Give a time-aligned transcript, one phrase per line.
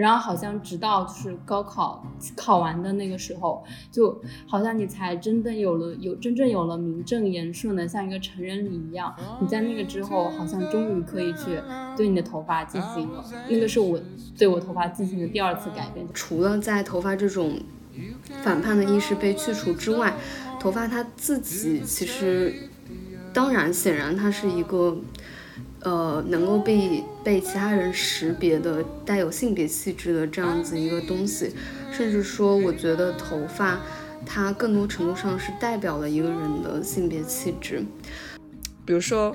[0.00, 2.02] 然后好像直到就是高考
[2.34, 3.62] 考完的那个时候，
[3.92, 9.14] 就好像你才真的有了有真正有了名正言顺的像一个成人礼一样。
[9.42, 11.60] 你在那个之后，好像终于可以去
[11.98, 14.00] 对你的头发进行了，那个是我
[14.38, 16.06] 对我头发进行的第二次改变。
[16.14, 17.60] 除了在头发这种
[18.42, 20.16] 反叛的意识被去除之外，
[20.58, 22.70] 头发它自己其实，
[23.34, 24.96] 当然显然它是一个。
[25.82, 31.52] 呃，能够被被其他人识别的带有性别气质的这样子一个东西，
[31.90, 33.80] 甚至说，我觉得头发
[34.26, 37.82] 它更多程度上是代表了一个人的性别气质。
[38.84, 39.34] 比如说，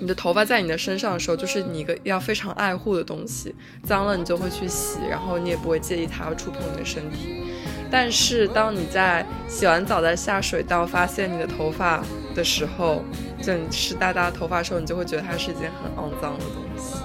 [0.00, 7.42] 你的头发在你的身上的时候，就是你一个要非常爱护的东西，脏了你就会去洗，然后你也不会介意它要触碰你的身体。
[7.90, 12.02] 但是当你在洗完澡在下水道发现你的头发
[12.34, 13.02] 的时候，
[13.40, 16.96] 就你湿哒哒的头发的时候，你就会觉得它是一件很肮脏的东西。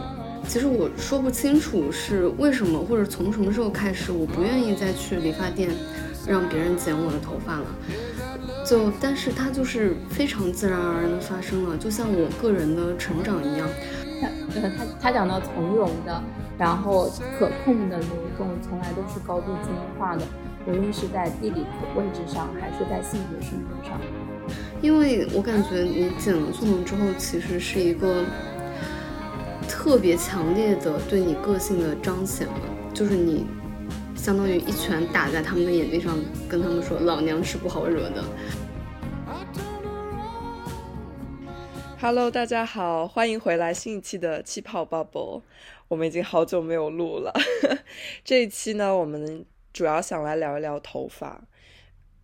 [0.46, 5.70] 其实我说不清楚是为什么，或者从什么时候开始，我不愿意再去理发店
[6.28, 7.66] 让别人剪我的头发了。
[8.66, 13.68] 就，但是它就是非常自然而然的发生了，就像我个人的成长一样。
[14.22, 16.22] 他，他，他讲到从容的，
[16.58, 18.08] 然后可控的流
[18.38, 20.24] 动，从来都是高度精英化的。
[20.66, 24.00] 无论是在地理位置上，还是在性别身份上，
[24.82, 28.24] 因为我感觉你剪了寸头之后，其实是一个
[29.68, 32.54] 特别强烈的对你个性的彰显了，
[32.94, 33.46] 就是你
[34.16, 38.24] 相当于一拳打在他们的眼睛上，跟他们说老娘是不好惹的。
[42.00, 45.42] Hello，大家好，欢迎回来新一期的气泡 Bubble，
[45.90, 47.34] 我们已经好久没有录了，
[48.24, 49.46] 这一期呢，我们。
[49.74, 51.44] 主要想来聊一聊头发，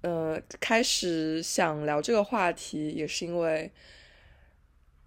[0.02, 3.72] 呃，开始想聊这个话题也是因为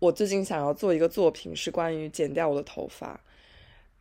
[0.00, 3.20] 我最近想要做一个作品，是关于剪掉我的头发。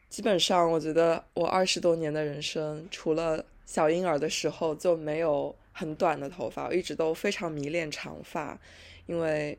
[0.10, 8.60] 基本上，我觉得我二十多年的人生，除了小婴儿的时候就没有很短的头发，我一直都非常迷恋长发，
[9.06, 9.58] 因为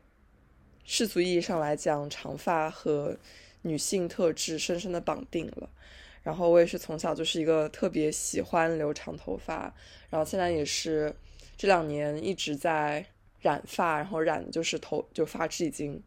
[0.83, 3.17] 世俗意义上来讲，长发和
[3.63, 5.69] 女性特质深深的绑定了。
[6.23, 9.73] 然后我也是从小就是一个特别喜欢留长头发，
[10.09, 11.13] 然后现在也是
[11.57, 13.05] 这两年一直在
[13.41, 16.01] 染发，然后染就是头就发质已经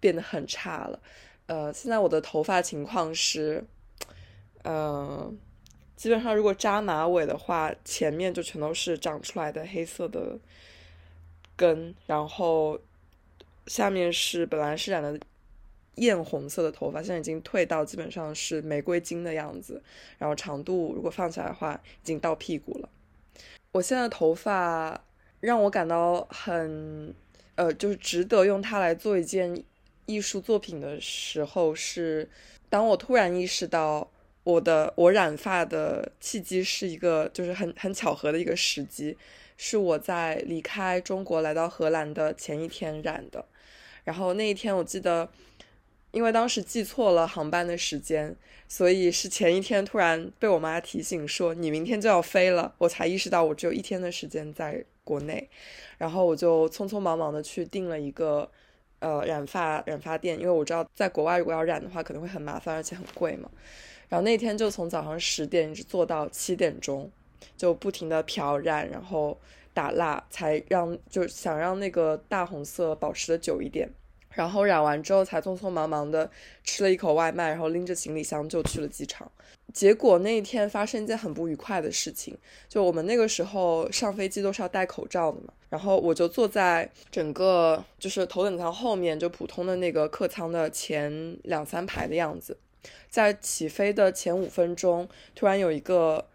[0.00, 1.00] 变得很差了。
[1.46, 3.64] 呃，现在我的头发情况是，
[4.64, 5.38] 嗯，
[5.96, 10.36] 基本上如果扎马尾的话，前面就全都是长出来的黑色的
[11.56, 12.78] 根，然后
[13.66, 15.18] 下面是本来是染的。
[15.96, 19.82] 艳红色的头发，现在已经退到基本上是玫瑰金的样子，
[20.18, 22.88] 然后长度如果放起来的话，已经到屁股了。
[23.72, 25.04] 我现在头发
[25.40, 27.14] 让我感到很，
[27.56, 29.62] 呃，就是值得用它来做一件
[30.06, 32.28] 艺术作品的时候，是
[32.68, 34.10] 当我突然意识到
[34.44, 39.18] 我的我染发的契机是一个，就是很很巧合的一个时机，
[39.56, 43.44] 是我在离开中国来到荷兰的前一天染的，
[44.04, 45.28] 然后那一天我记得。
[46.12, 48.34] 因为当时记错了航班的时间，
[48.66, 55.48] 所以是前一天突然被我妈提醒说你明天就要飞了，我才意识到我只有一天的时间在国内，
[55.98, 58.50] 然后我就匆匆忙忙的去订了一个
[58.98, 63.50] 呃染发染发店，因为我知道在国外如果要染的话可能会很麻烦而且很贵嘛，
[64.08, 67.10] 然后那天就从早上十点一直做到七点钟，
[67.56, 69.38] 就不停的漂染，然后
[69.72, 73.88] 打蜡，才让就想让那个大红色保持的久一点。
[74.34, 76.30] 然后染完之后，才匆匆忙忙的
[76.64, 79.30] 吃了一口外卖，然后拎着行李箱就去了机场。
[79.72, 82.36] 结果那一天发生一件很不愉快的事情，
[82.68, 85.52] 就我们那个时候上飞机都是要戴口罩的嘛。
[85.68, 92.58] 然后我就坐在整个就是头等舱后面，就普通的那个客舱的前两三排的样子。
[93.08, 96.26] 在起飞的前五分钟，突然有一个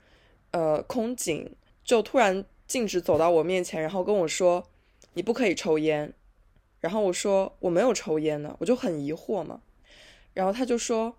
[0.51, 4.66] 呃空警就突然径直走到我面前，然后跟我说
[5.16, 6.13] ：“你不可以抽烟。”
[6.85, 9.59] 然后我说我没有抽烟呢，我就很疑惑嘛。
[10.35, 11.18] 然后他就说，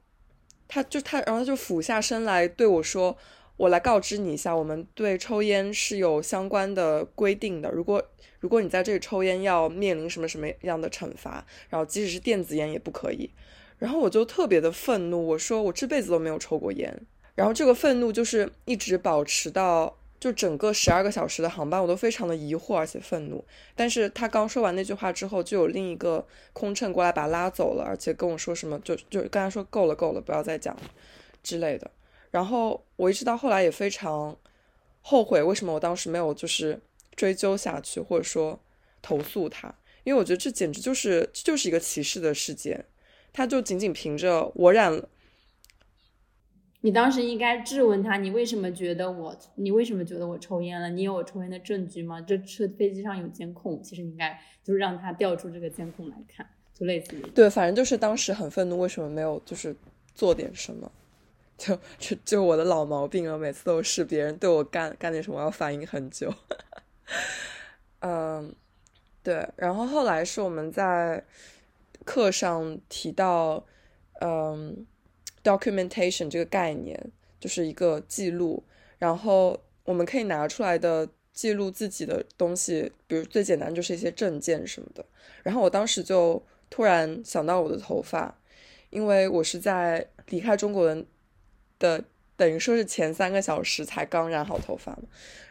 [0.69, 3.19] 他就他，然后他就俯下身来对我说
[3.59, 7.69] ：“我来告知你一下，我们对抽烟是有相关的规定的。
[7.73, 8.01] 如果
[8.39, 11.45] 如果你在这里抽烟，要面临什么什么样的惩罚。
[11.69, 13.29] 然后即使是电子烟也不可以。”
[13.77, 16.97] 然后我就特别的愤怒，我说我这辈子都没有抽过烟。
[17.35, 19.99] 然后这个愤怒就是一直保持到。
[20.19, 23.45] 就整个十二个小时的航班，我都非常的疑惑而且愤怒。
[23.75, 30.77] 但是他刚说完那句话之后，就有另一个空乘过来把他拉走了，而且跟我说什么，就就跟他说够了够了，不要再讲
[31.43, 31.91] 之类的。
[32.31, 34.37] 然后我一直到后来也非常
[35.03, 36.81] 后悔，为什么我当时没有就是
[37.15, 38.59] 追究下去，或者说
[39.03, 39.75] 投诉他，
[40.05, 42.85] 因为我觉得这简直就是就是一个歧视的事件。
[43.33, 45.07] 他就仅仅凭着我染了。
[46.83, 50.89] 你当时应该质问他，你为什么觉得我，你为什么觉得我抽烟了？
[50.91, 52.21] 你有我抽烟的证据吗？
[52.21, 59.75] 这车飞机上有监控，其实你应该就是让他调出这个监控来看，就类似于对，反正就是当时很愤怒，为什么没有就是
[60.15, 60.91] 做点什么？
[61.59, 66.33] 就就就我的老毛病了，每次都是别人对我干干点什么，要反应很久。
[68.01, 68.55] 嗯，
[69.23, 69.49] 对。
[69.57, 71.25] 然后后来是我们在
[72.05, 73.65] 课上提到，
[74.21, 74.87] 嗯
[75.47, 76.99] ，documentation 这个概念，
[77.39, 78.63] 就是一个记录。
[78.99, 85.05] 然后我们可以拿出来的记录自己的东西，比如最简单就是一些证件什么的。
[85.43, 88.37] 然后我当时就突然想到我的头发，
[88.91, 90.93] 因为我是在离开中国
[91.79, 92.05] 的。
[92.37, 94.97] 等于说是前三个小时才刚染好头发，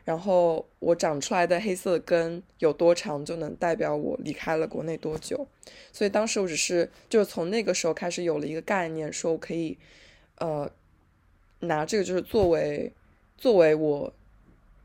[0.03, 5.47] 然后我长出来的黑色根有多长，就能代表我离开了国内多久。
[5.91, 9.75] 所以当时我只是就是从那个时候开始有了一个概念，说我可以
[10.37, 10.69] 呃
[11.61, 12.91] 拿这个就是作为
[13.35, 14.13] 作为我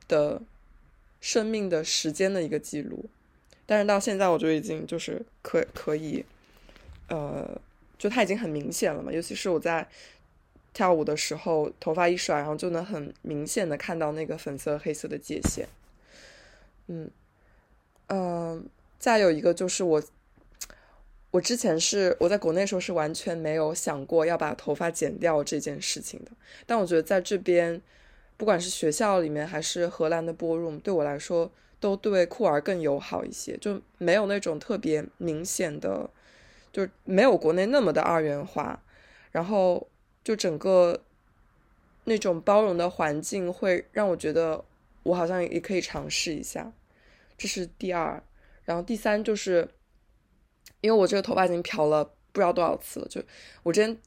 [0.08, 0.40] 的
[1.20, 3.04] 生命的时间的一个记录。
[3.66, 6.24] 但是到现在我就已经就是可可以
[7.08, 7.60] 呃，
[7.98, 9.86] 就它已经很明显了嘛，尤其是我在。
[10.72, 15.68] 跳舞的时候，头发一甩，然后就能很明显的看到那个粉色黑色的界限。
[16.86, 17.10] 嗯
[18.06, 18.68] 嗯，
[18.98, 20.02] 再有一个就是我，
[21.32, 26.30] 我之前是我在国内时候是完全没有想过要把头发剪掉这件事情的。
[26.66, 27.82] 但我觉得在这边，
[28.36, 31.50] 不管是学校里面还是荷兰的 ballroom，对我来说
[31.80, 36.08] 都对酷儿更友好一些，就没有那种特别明显的，
[36.72, 38.80] 就没有国内那么的二元化，
[39.32, 39.88] 然后。
[40.30, 41.02] 就整个
[42.04, 44.64] 那种包容的环境，会让我觉得
[45.02, 46.72] 我好像也可以尝试一下，
[47.36, 48.22] 这是第二。
[48.64, 49.68] 然后第三就是，
[50.82, 53.20] 因为我这个头发已经漂了不知道多少次了，就
[53.64, 53.98] 我之前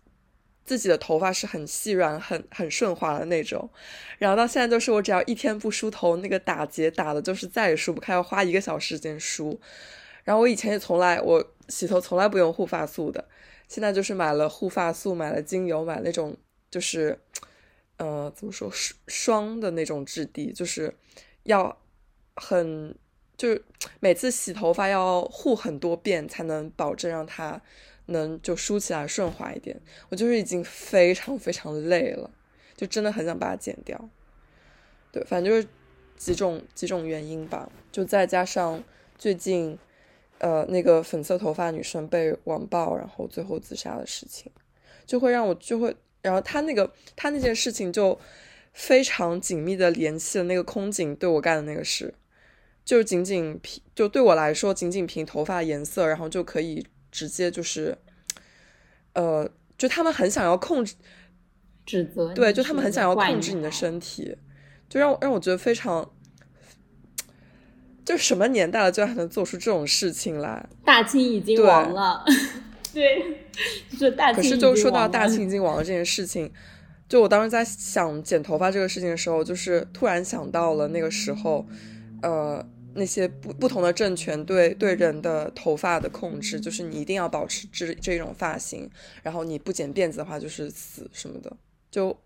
[0.63, 3.69] 自己的头发是很细软、很很顺滑的那种，
[4.17, 9.59] 然后到现在就是我只要一天不梳头，那个打结打的就是再也梳不开，要花一个小时时间梳。
[10.23, 13.27] 然后我以前也从来我洗头从来不用护发素的。
[13.67, 16.37] 现在就是买了护发素，买了精油，买那种
[16.69, 17.19] 就是，
[17.97, 20.93] 呃，怎么说霜霜的那种质地，就是
[21.43, 21.75] 要
[22.35, 22.95] 很
[23.35, 23.63] 就是
[23.99, 27.59] 每次洗头发要护很多遍，才能保证让它
[28.07, 29.79] 能就梳起来顺滑一点。
[30.09, 32.29] 我就是已经非常非常累了，
[32.75, 34.09] 就真的很想把它剪掉。
[35.11, 35.67] 对，反正就是
[36.15, 38.83] 几种几种原因吧，就再加上
[39.17, 39.79] 最近。
[40.43, 44.51] 呃，那个粉色头发女生被网暴，然后最后自杀的事情，
[45.05, 48.19] 就会让我就会，然后他那个他那件事情就
[48.73, 52.13] 非常紧密的联系了那个空警对我干的那个事，
[52.83, 57.97] 就是仅仅凭就对我来说，仅仅凭头发颜色，然后就可以直接就是，
[59.13, 60.95] 呃，就他们很想要控制，
[61.85, 64.35] 指责，对，就他们很想要控制你的身体，
[64.89, 66.12] 就让让我觉得非常。
[68.05, 70.67] 就什么年代了，居然还能做出这种事情来？
[70.83, 72.23] 大清已经亡了，
[72.93, 73.39] 对，
[73.91, 74.43] 就是大清。
[74.43, 76.51] 可是就说到大清已经亡了这件事情，
[77.07, 81.65] 就我当时在想剪头发这个事情的时候，就是突然想到了那个时候，
[82.21, 88.89] 呃，那些不不同的政权对对人的头发的控制，就是你一定要保持这这种发型，
[89.21, 91.55] 然后你不剪辫子的话就是死什么的，
[91.89, 92.17] 就。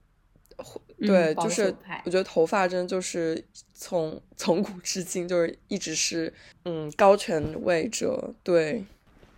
[0.99, 6.33] 对，就是我觉得头发真的就是从从古至今就是一直是
[6.66, 8.83] 嗯高权位者对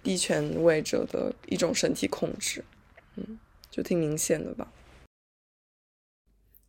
[0.01, 2.63] 低权位者的一种身体控制，
[3.17, 3.37] 嗯，
[3.69, 4.71] 就挺明显的吧。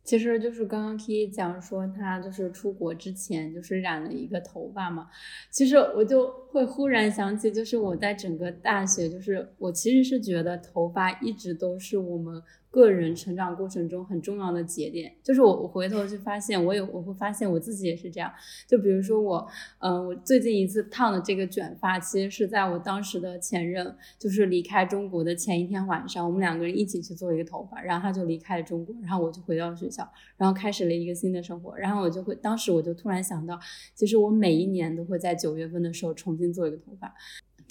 [0.03, 5.07] 其实就是刚刚 K 讲说他就是出国之前就是染了一个头发嘛，
[5.49, 12.43] 其实我就会忽然想起，就是我在整个大学，就是我其实是觉得头发一直都是我们。
[12.71, 18.31] 个人成长过程中很重要的节点，就是我我回头去发现，我有我会发现我自己也是这样。
[18.65, 19.45] 就比如说我，
[19.79, 31.77] 嗯，我最近一次烫的这个卷发，其实是在我当时的前任就是离开中国的前一天晚上，我们两个人一起去做一个头发，然后他就离开了中国，然后我就回到学校，然后开始了一个新的生活。
[31.77, 33.59] 然后我就会，当时我就突然想到，
[33.93, 37.13] 其实我每一年都会在九月份的时候重新做一个头发。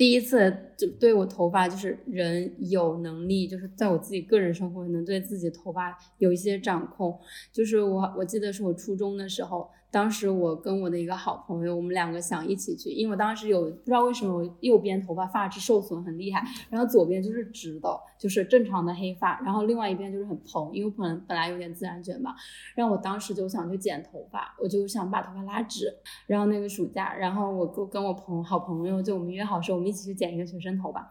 [0.00, 7.20] 第一次就对我头发，就是人有能力，就是在我自己个人生活能对自己头发有一些掌控。
[7.52, 9.68] 就是我我记得是我初中的时候。
[9.90, 22.36] 当时我跟我的一个好朋友，我们两个想一起去，因为我当时有不知道为什么我右边头发发质受损很厉害，然后左边就是直的，就是正常的黑发，然后另外一边就是很蓬，因为可能本来有点自然卷吧。
[22.76, 25.92] 然后我当时就想去剪头发，我就想把头发拉直。
[26.26, 31.10] 然后那个暑假，然后我跟跟我朋好朋友就我们约好说我们一起去剪一个学生头吧，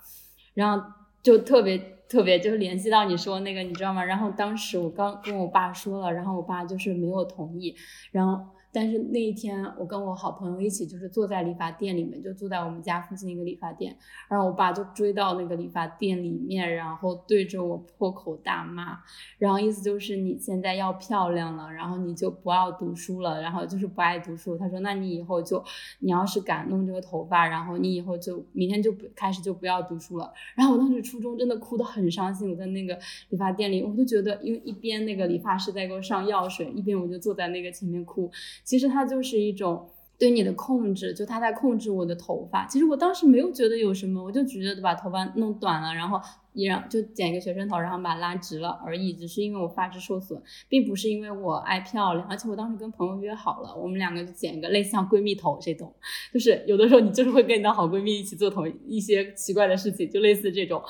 [0.53, 0.86] 然后
[1.21, 2.00] 就特别。
[2.09, 4.03] 特别就是联系到你说那个，你知道吗？
[4.03, 7.75] 然后当时我刚跟我爸说了，然后我爸就是没有同意，
[8.12, 8.43] 然后。
[8.71, 13.97] 但是那一天，我跟我好朋友一起，就是坐在理发店里面，就坐在我们家附近一个理发店。
[14.29, 18.99] 然后我爸就追到那个理发店里面，然后对着我破口大骂，
[19.38, 24.57] 然后意思就是你现在要漂亮了，然后你就不要读书了，然后就是不爱读书。
[24.57, 25.63] 他说，那你以后就，
[25.99, 30.31] 你要是敢弄这个头发，然后你以后就明天就不开始就不要读书了。
[30.55, 32.97] 然后我当时初中真的哭得很伤心，我在那个
[33.29, 38.29] 理发店里，我都觉得，因为一边那个理发师在给我上药水，一边我就坐在那个前面哭。
[38.63, 42.65] 其实它就是一种对你的控制，就他在控制我的头发。
[42.67, 46.19] 其实我当时没有觉得有什么，我就只觉得把头发弄短了，然后
[46.51, 49.13] 依然就剪一个学生头，然后把它拉直了而已。
[49.13, 52.27] 只是因为我发质受损，并不是因为我爱漂亮。
[52.27, 55.93] 而且我当时跟朋友约好了，我们两个就剪一个类似像闺蜜头，这种？
[56.33, 60.81] 就是有的时候你就是会跟你的好闺蜜一起做同一些奇怪的事情，就类似这种。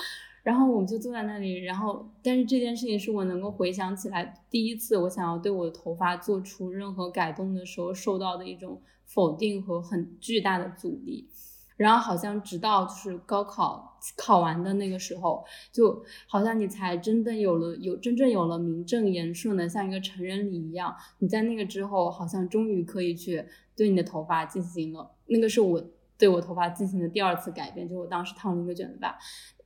[0.43, 11.27] 然后我们就坐在那里，然后，但是这件事情是我能够回想起来第一次我想要对我的头发做出任何改动的时候受到的一种否定和很巨大的阻力。
[11.75, 20.93] 然后好像直到就是高考考完的那个时候，就好像你才真的有了有真正有了名正言顺的像一个成人礼一样。
[21.19, 23.45] 你在那个之后，好像终于可以去
[23.77, 25.81] 对你的头发进行了，那个是我
[26.17, 29.17] 对我头发进行的第二次改变，就我当时烫了一个卷发。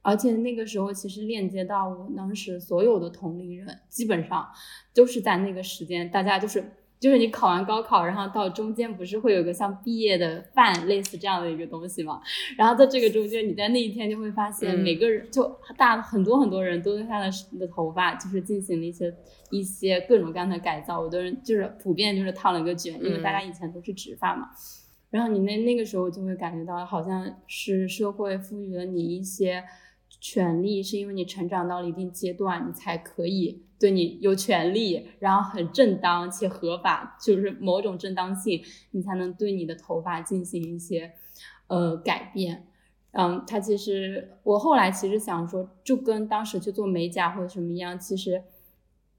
[0.04, 4.48] 而且那个时候，其实链接到我当时所有的同龄人，基本上
[4.94, 6.62] 都是在那个时间，大家就是
[7.00, 12.22] 就是你考完高考，然后到中间不是会有个像毕业的饭类似这样的一个东西嘛？
[12.58, 19.14] 然后在这个中间，你在那一天就会发现，每个人就大很多很多人都对他的的头发就是进行了一些
[19.52, 24.50] 一些各种各样的改造，有的人就是普遍就是烫了个卷，因为大家以前都是直发嘛。
[25.12, 29.64] 然后你那那个时候就会感觉到，好像是社会赋予了你一些。
[30.24, 41.12] 权利是因为你成长到了一定阶段，你才可以对你有权利，然后很正当且合法，就是某种正当性，你才能对你的头发进行一些
[41.68, 42.68] 呃改变。
[43.12, 48.42] 嗯，他其实我后来其实想说，就跟当时去做美甲或者什么一样，其实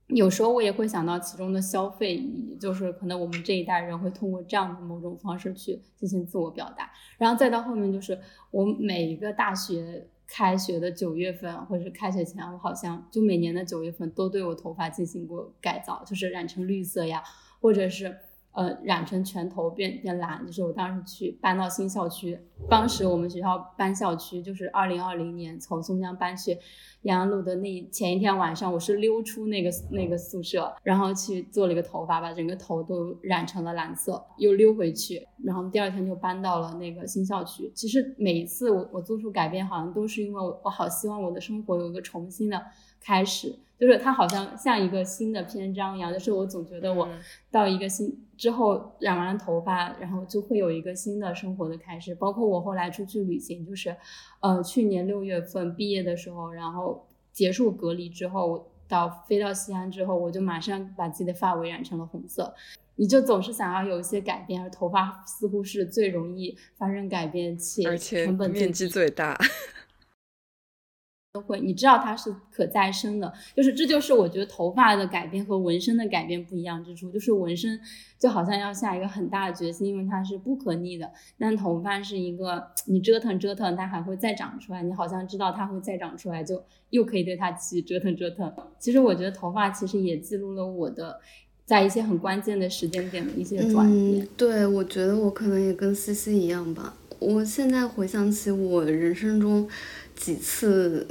[0.07, 8.19] 有时候我也会想到其中的消费意义，就是可能我们这一代人会通过这样的某种方式去进行自我表达，然后再到后面就是
[8.49, 10.07] 我每一个大学。
[10.27, 17.23] 开学的九月份，或者是开学前，我好像就每年的九月份都对我头发进行过改造，就是染成绿色呀，
[17.59, 18.17] 或者是。
[18.55, 26.57] 呃，染成全头变变蓝，就是我当时去搬到新校区，当时我们学校搬校区就是二零二零年从松江搬去
[27.01, 37.69] 延安路的那前一天晚上，我是溜出那个那个宿舍，然后去做了一个头发，把整个头都染成了蓝色，又溜回去，然后第二天就搬到了那个新校区。
[37.75, 42.61] 其实每一次我我做出改变，好像都是因为我我好希望我的生活有一个重新的
[43.01, 43.53] 开始。
[43.79, 47.09] 就是它好像像一个新的篇章一样，就是我总觉得我
[47.51, 52.15] 到一个新之后染完了头发，然后就会有一个新的生活的开始。
[52.15, 53.95] 包括我后来出去旅行，就是
[54.39, 62.53] 呃去年六月份毕业的时候，然后结束隔离之后，到飞到西安之后，我就马上把自己的发尾染成了红色。
[62.97, 69.37] 你就总是想要有一些改变，而头发似乎是最容易发生改变且成本面积最大。
[71.35, 77.77] 都会，你知道它是可再生的，就是这就是我觉得头发的改变和纹身的改变不一样之处，就是纹身
[78.17, 88.49] 就好像要下一个很大的决心，因为它是不可逆的，但头发是一个你折腾折腾它还会再长出来，你好像知道它会再长出来，就又可以对它去折腾折腾。
[88.79, 91.19] 其实我觉得头发其实也记录了我的
[91.65, 94.25] 在一些很关键的时间点的一些转变。
[94.37, 99.67] 对，我觉得我可能也跟思思一样吧，我现在回想起我人生中
[100.15, 101.05] 几次。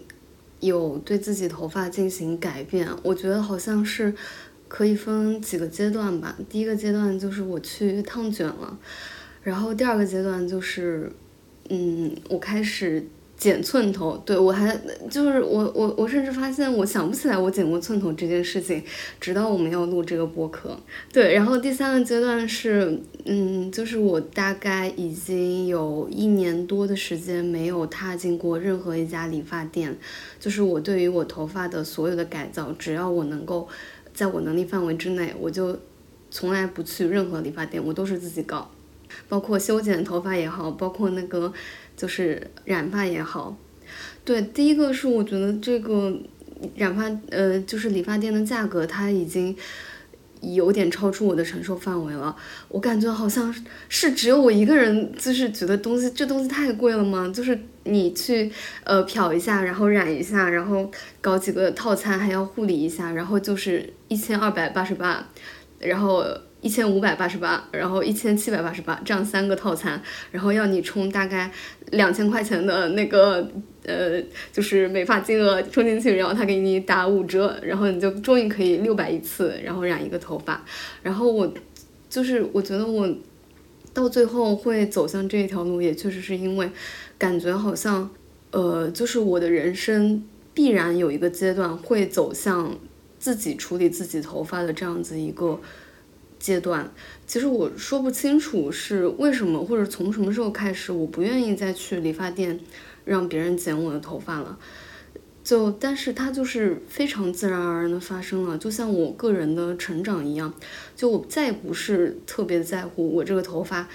[0.66, 4.14] 有对自己头发进行改变，我觉得好像是
[4.68, 6.36] 可以分几个阶段吧。
[6.48, 8.78] 第一个阶段就是我去烫卷了，
[9.42, 11.12] 然后第二个阶段就是，
[11.68, 13.06] 嗯，我开始。
[13.36, 14.74] 剪寸头，对我还
[15.10, 18.82] 就是我我我甚至发现我想不起来我剪过寸头这件事情，
[19.20, 20.78] 直到我们要录这个播客。
[21.12, 29.94] 对，然后第三个阶段是，嗯，就是我大概已经有一年多的时间没有踏进过任何一家理发店，
[30.38, 33.68] 就是我对于我头发的所有的改造，只要我能够
[34.14, 35.76] 在我能力范围之内，我就
[36.30, 38.70] 从来不去任何理发店，我都是自己搞，
[39.28, 41.52] 包括修剪头发也好，包括那个。
[41.96, 43.56] 就是染发也好，
[44.24, 46.16] 对，第一个是我觉得这个
[46.76, 49.56] 染发，呃，就是理发店的价格，它已经
[50.40, 52.34] 有点超出我的承受范围了。
[52.68, 53.54] 我感觉好像
[53.88, 57.30] 是只有我一个人，就是觉得东西这东西太贵了吗？
[57.34, 58.50] 就是你去
[58.82, 65.26] 呃漂一下，然后染一下，然后搞几个套餐，还要护理一下，然后就是一千二百八十八，
[65.78, 66.24] 然后
[66.64, 70.02] 一千五百八十八，然后一千七百八十八，这样三个套餐，
[70.32, 71.48] 然后要你充大概
[71.90, 73.48] 两千块钱的那个
[73.84, 80.64] 呃就是美发金额充进去，然后他给你打五折，然后你就终于可以六百一次，然后染一个头发，
[81.02, 81.52] 然后我
[82.08, 83.14] 就是我觉得我。
[83.92, 86.68] 到最后会走向这一条路，也确实是因为
[87.16, 88.10] 感觉好像，
[88.50, 90.20] 呃，就是我的人生
[90.52, 92.76] 必然有一个阶段会走向
[93.20, 95.60] 自己处理自己头发的这样子一个
[96.44, 96.92] 阶段。
[97.26, 102.60] 其实我说不清楚是为什么，或者从什么时候开始，我不愿意再去理发店
[103.06, 104.58] 让别人剪我的头发了。
[105.42, 110.52] 就，但是它就是非常自然而然的发生了，就像我个人的成长一样。
[110.94, 113.88] 就我再也不是特别在乎我这个头发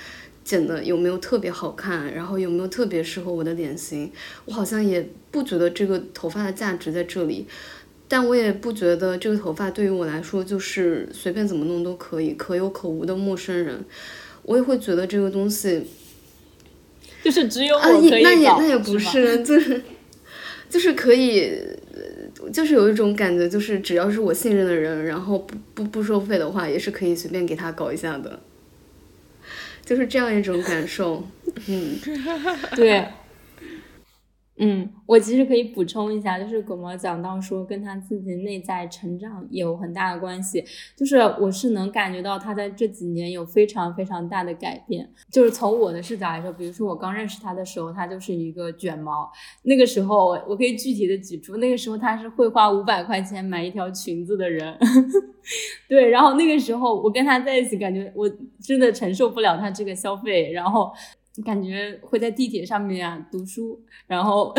[0.44, 4.12] 剪的有没有特别好看，然后有没有特别适合我的脸型。
[4.46, 7.46] 我好像也不觉得这个头发的价值在这里，
[8.10, 13.86] 但我也不觉得这个头发对于我来说就是随便怎么弄都可以，可有可无的陌生人。
[14.42, 15.86] 我也会觉得这个东西
[17.24, 19.82] 就是只有我可以那也那也不是，就是。
[20.70, 21.52] 就是可以，
[22.54, 28.40] 就是有一种感觉，就是只要是我信任的人，然后不不不收费的话，也是可以随便给他搞一下的，
[29.84, 31.28] 就是这样一种感受，
[31.66, 31.98] 嗯，
[32.78, 33.04] 对。
[34.62, 40.62] 嗯，我其实可以补充一下，就是狗毛讲到说跟他自己内在成长有很大的关系，
[40.98, 45.10] 就是我是能感觉到他在这几年有非常非常大的改变。
[45.32, 49.32] 就是从我的视角来说，比如说我刚认识他的时候，他就是一个卷毛，
[49.64, 54.78] 那个时候我可以具体的举出，那个时候他是会花五百块钱买一条裙子的人，
[55.88, 58.30] 对，然后那个时候我跟他在一起，感觉我
[58.62, 60.92] 真的承受不了他这个消费，然后。
[61.44, 64.54] 感觉会在地铁上面啊读书，然后，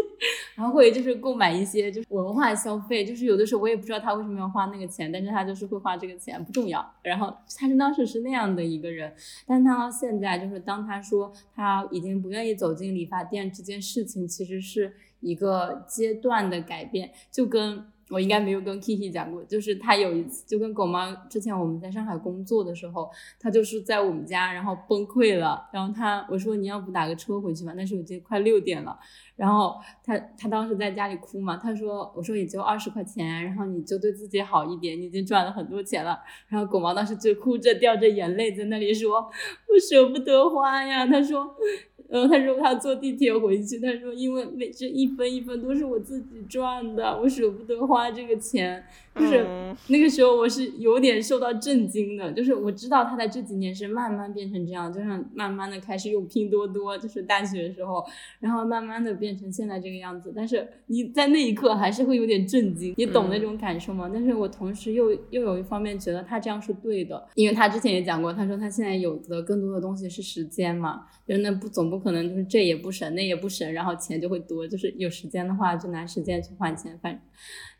[0.56, 6.84] 然后会就是购买一些就是文化消费，就是有的时候我也不知道他为什么要花那个钱，但是他就是会花这个钱，不重要。
[7.02, 9.12] 然后他是当时是那样的一个人，
[9.46, 17.84] 但他现在就是当他说他已经不愿意走进理发店这件事情，其实是一个阶段的改变，就跟。
[18.08, 28.96] 我应该没有跟 Kiki 讲过，就是他有一次就跟狗猫之前我们在上海工作的时候，他就是在我们家，然后崩溃了，然后他我说你要不打个车回去吧，那时候已经快六点了，
[29.34, 41.56] 然后他他当时在家里哭嘛，他说我说也就二十块钱，然后你就对自己好一点，你已经赚了很多钱了，然后狗毛当时就哭着掉着眼泪在那里说，我舍不得花呀，他说。
[42.08, 48.84] 然后他说他坐地铁回去，他说因为每这一分一分都是我自己赚的，我舍不得花这个钱。
[49.18, 49.44] 就是
[49.88, 58.04] 那个时候我是有点受到震惊的，就是我知道他在这几年是慢慢变成这样，就是慢慢的开始用拼多多，就是大学的时候，
[58.38, 60.32] 然后慢慢的变成现在这个样子。
[60.36, 64.08] 但是你在那一刻还是会有点震惊，你懂那种感受吗？
[64.12, 71.96] 但是我同时又又有一方面觉得他这样是对的，因为他之前也讲过，他说他现在有的更多的东西是时间嘛，就那不总不。
[71.96, 74.68] 不可能就是这也不省，那也不省，然后钱就会多。
[74.68, 76.94] 就是有时间的话，就拿时间去换钱。
[77.00, 77.18] 反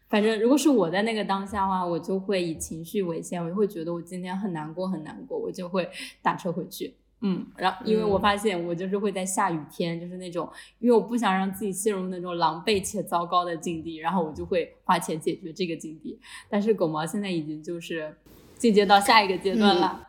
[0.09, 5.89] 反正，如果是我在那个当下的话，我就会以情绪为先，我就会觉得我今天很难过，很难过，我就会
[6.23, 6.95] 打车回去。
[7.23, 16.19] 嗯，然后因为我发现我就是会在下雨天，就是那种，因为我不想让自己陷入那种狼狈且糟糕的境地，然后我就会花钱解决这个境地。
[16.49, 18.15] 但是狗毛现在已经就是
[18.59, 20.07] 进阶到下一个阶段了。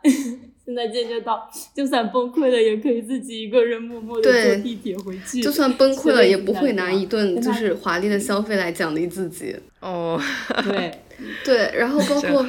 [0.67, 5.41] 现在渐渐到，就算崩溃了，也可以自己一个人默默的坐地铁回去。
[5.41, 9.55] 就算崩溃了，也不会拿一顿就是华丽的消费来奖励自己。
[9.79, 10.21] 哦，
[10.67, 10.91] 对
[11.45, 12.43] 对，然后包括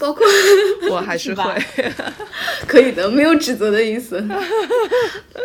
[0.00, 0.26] 包括
[0.90, 1.62] 我还是会
[2.66, 4.20] 可以的，没有指责的意思。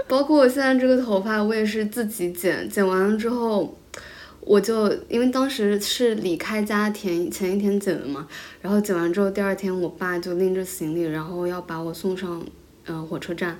[0.08, 3.78] 包括我现在这个头发，我也是自己剪，剪完了之后。
[4.46, 8.28] 我就因为当时是离开家前前一天剪的嘛，
[8.62, 12.46] 然后剪完之后第二天我爸就拎着行李，然后要把我送上
[12.86, 13.58] 嗯火车站，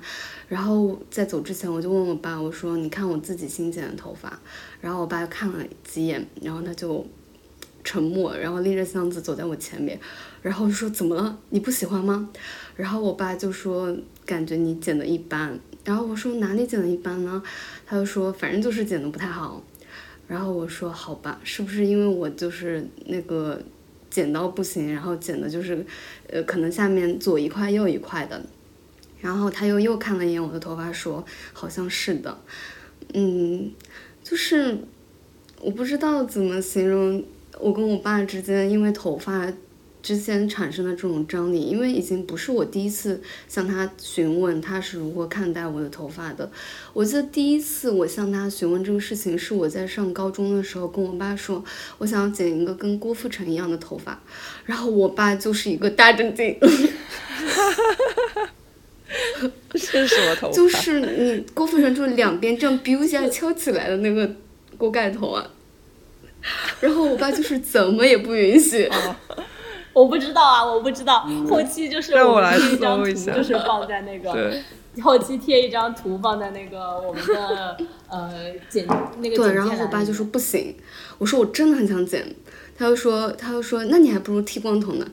[0.48, 4.38] 然后在走之前我就问我爸我说你看我自己新剪的头发，
[4.80, 7.06] 然后我爸看了几眼，然后他就
[7.82, 9.98] 沉默，然后拎着箱子走在我前面，
[10.42, 12.28] 然后就说怎么了你不喜欢吗？
[12.76, 17.42] 然后我爸就说感觉你剪的一般，然后我说哪里剪的一般呢？
[17.86, 19.62] 他就说反正就是剪的不太好。
[20.26, 23.60] 然后我说好吧，是不是因为我就是那个
[24.10, 25.84] 剪刀不行，然后剪的就是，
[26.28, 28.40] 呃，可能下面左一块右一块的。
[29.20, 32.38] 然后他又又看了一眼我的头发，说好像是的，
[33.14, 33.72] 嗯，
[34.22, 34.76] 就是
[35.60, 37.24] 我不知道怎么形容
[37.58, 39.50] 我跟我爸之间因为头发
[40.04, 46.50] 之间产生的这种张力，因为已经不是我第一次向他询问他是如何看待我的头发的。
[46.92, 51.64] 我记得第一次我向他询问这个事情，是我在上高中的时候跟我爸说，
[51.96, 54.20] 我想要剪一个跟郭富城一样的头发，
[54.66, 56.54] 然后我爸就是一个大震惊。
[59.74, 60.54] 是什么头发？
[60.54, 64.30] 就是你郭富城，就是两边这样 biu 一下翘起来的那个
[64.76, 65.50] 锅盖头啊。
[66.80, 68.86] 然后我爸就是怎么也不允许。
[70.00, 71.26] 我不知道啊，我不知道。
[71.48, 73.32] 后期就是我来贴一张图，搜一下。
[73.32, 74.62] 就是放在那个对，
[75.02, 77.76] 后期贴一张图放在那个 我们的
[78.08, 78.30] 呃
[78.68, 78.86] 剪
[79.20, 80.74] 那个对，然后我爸就说不行，
[81.18, 82.26] 我说我真的很想剪，
[82.76, 85.06] 他就说他就说那你还不如剃光头呢。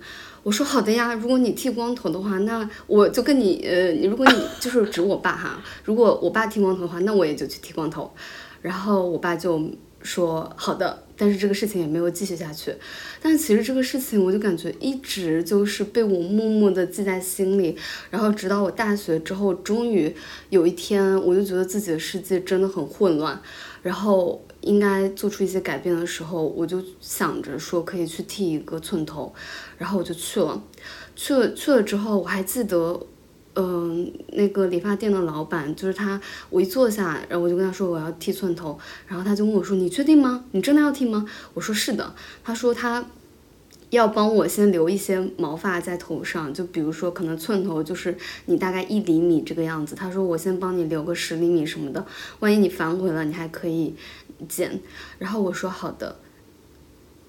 [0.44, 8.12] 我说好的呀，如果你剃光头的话，那我就跟你呃，你如果你就是指我爸哈， 如果我爸剃光头的话，那我也就去剃光头。
[8.64, 9.62] 然后我爸就
[10.02, 12.74] 说好的，但是这个事情也没有继续下去。
[13.22, 17.78] 但其实这个事情我就感觉一直就是被我默默的记在心里，
[18.10, 20.12] 然后直到我大学之后，终于
[20.50, 23.40] 有一天，我就觉得自己的世界真的很混乱，
[23.84, 29.32] 然后应该做出一些改变的时候，我就想着说可以去剃一个寸头，
[29.78, 30.60] 然后我就去了，
[31.16, 33.00] 去了去了之后，我还记得。
[33.56, 40.46] 嗯，那个理发店的老板就是他，我一坐下，然后我就跟他说我要剃寸头，然后他就问我说：“你确定吗？
[40.52, 43.06] 你真的要剃吗？”我说：“是的。”他说他
[43.90, 49.96] 要帮我先留一些毛发在头上，就比如说可能寸头就是你大概一厘米这个样子。
[49.96, 52.06] 他说我先帮你留个十厘米什么的，
[52.40, 53.94] 万一你反悔了，你还可以
[54.48, 54.80] 剪。
[55.20, 56.20] 然后我说好的，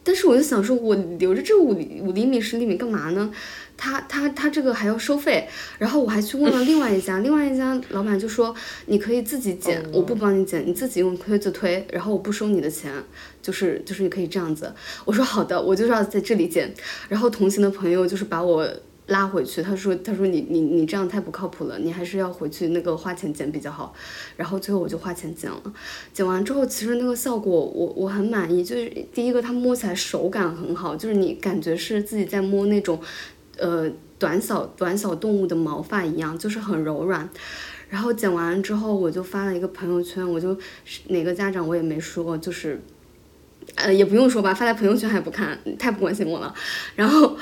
[0.04, 3.32] 但是我就想说，我留着这五五厘米十厘米干嘛呢？
[3.76, 8.54] 他他他这个还要收费，然后我还去问了另外一家，另外一家老板就说
[8.87, 12.92] 你可以自己剪，我不帮你剪，你自己用推子推，然后我不收你的钱，
[13.40, 14.72] 就是就是你可以这样子。
[15.04, 16.72] 我说好的，我就是要在这里剪。
[17.08, 18.68] 然后同行的朋友就是把我
[19.06, 23.92] 拉回去，他说他说你你你这样太不靠谱了，你还是要回去那个花钱剪比较好。
[24.37, 25.61] 然后最后我就花钱剪了，
[26.14, 33.00] 剪完之后其实那个效果我我很满意，就是第一个它摸起来手感很好，就是你感觉是自己在摸那种。
[33.58, 37.28] 呃，短小短小动物的毛发一样，就是很柔软。
[37.88, 40.56] 然后剪完之后，我就发了一个朋友圈，我就
[41.08, 42.80] 哪个家长我也没说，就是，
[43.74, 46.54] 呃，也不用说吧，发在朋友圈还不看，太不关心我了。
[46.96, 47.36] 然后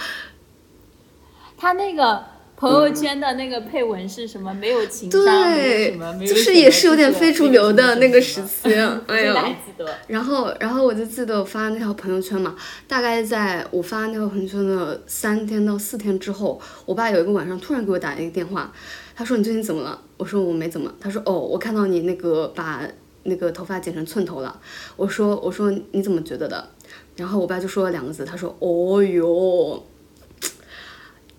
[1.57, 2.25] 他那个
[2.61, 4.53] 朋友圈的那个配文是什么？
[4.53, 8.75] 没有情商，没有什么，没有就是也是有点非主流的那个时期，期，
[9.07, 9.41] 哎呦真的。
[9.41, 9.89] 还记得。
[10.09, 12.55] 然后，然后我就记得我发那条朋友圈嘛，
[12.87, 18.71] 大概在我发那条朋友圈的三天到四天之后，我爸有一个晚上突然给我打了一个电话，
[19.17, 19.99] 他说你最近怎么了？
[20.19, 20.93] 我说我没怎么。
[21.01, 22.87] 他说哦，我看到你那个把
[23.23, 24.61] 那个头发剪成寸头了。
[24.97, 26.69] 我说我说你怎么觉得的？
[27.17, 29.83] 然后我爸就说了两个字，他说哦哟，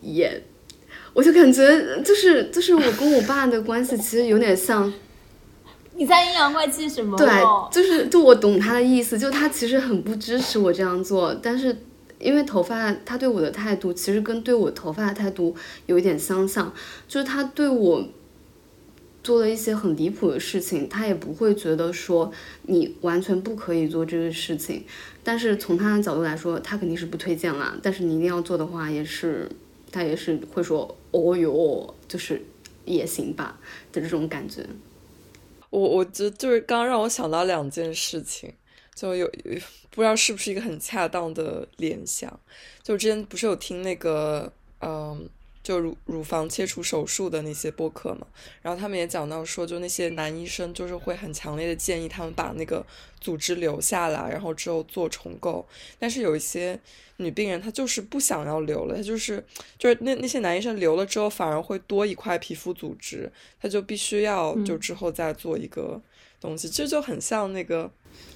[0.02, 0.42] 耶。
[1.14, 4.92] 我就感觉就是就是我跟我爸的关系其实有点像，
[5.96, 7.18] 你在阴阳怪气什么？
[7.18, 7.28] 对，
[7.72, 11.76] 就是就我懂他的意思，就他其实很不支持我这样做，但是
[12.20, 15.56] 因为头发，他对我的态度其实跟对我头发的态度
[15.88, 16.74] 有一点相像，
[17.08, 18.08] 就是他对我
[19.24, 22.32] 做了一些很离谱的事情，他也不会觉得说
[22.64, 24.84] 你完全不可以做这个事情，
[25.24, 29.50] 但是从他的角度来说，他肯定是不推荐啦，但是你一定要做的话，也是
[29.92, 32.42] 他也是会说哦哟，就是
[32.86, 33.60] 也行吧
[33.92, 34.66] 的这种感觉。
[35.70, 38.54] 我我觉得就是刚刚让我想到两件事情，
[38.94, 39.30] 就有
[39.90, 42.40] 不知道是不是一个很恰当的联想。
[42.84, 44.52] 就之前不是有听那个
[44.82, 45.30] 嗯，
[45.64, 48.26] 就乳乳房切除手术的那些播客嘛，
[48.62, 52.86] 然后他们也讲到说，就那些男医生就是会很强烈的建议他们把那个
[53.20, 55.68] 组织留下来，然后之后做重构。
[56.00, 56.80] 但是有一些
[57.18, 59.44] 女病人她就是不想要留了，她就是
[59.78, 66.02] 就是那那些男医生留了之后反而会多一块皮肤组织，她就必须要就之后再做一个
[66.40, 67.90] 东西，这就很像那个。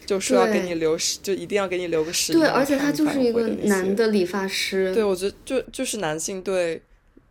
[0.06, 2.32] 就说要给你留十，就一定要给你留个十。
[2.32, 4.94] 对，而且他就是一个男的理发师。
[4.94, 6.80] 对，我觉得就就是男性对，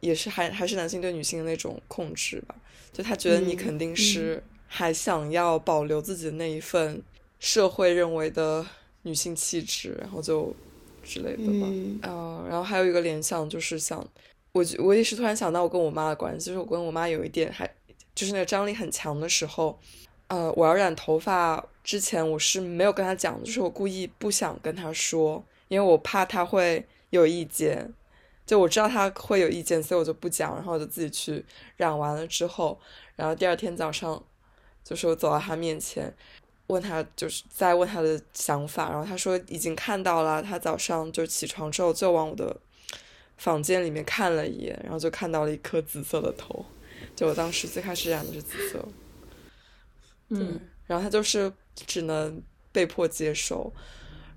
[0.04, 2.54] 也是还还是男性对女性的那种控制吧。
[2.92, 7.02] 就他觉得你肯定是还想要保留自己的那一份
[7.40, 8.64] 社会认为的
[9.02, 10.54] 女性气质，然后就
[11.02, 11.66] 之类的吧。
[11.68, 14.06] 嗯呃，然后还有一个联想就是想，
[14.52, 17.68] 我我也是突然想到我跟我妈的关系，就是我跟我妈有一点还
[18.14, 19.76] 就是那个张力很强的时候，
[20.28, 27.92] 呃，我要染头发之前我是没有跟她讲的，就是我故意不想跟她说，因为我怕她会有意见。
[28.46, 31.44] 就我知道他会有意见，所以我就不讲，然后我就自己去
[31.76, 32.78] 染完了之后，
[33.16, 34.22] 然后第二天早上，
[34.82, 36.14] 就是我走到他面前，
[36.66, 42.56] 问他就是在问他的想法，然后他说已经看到了，他早上就起床之后就往我的
[43.38, 46.64] 房间里面看了一眼，然后就看到了一颗紫色的头，
[47.16, 48.88] 就我当时最开始染的是紫色，
[50.28, 53.72] 嗯，然后他就是只能被迫接受。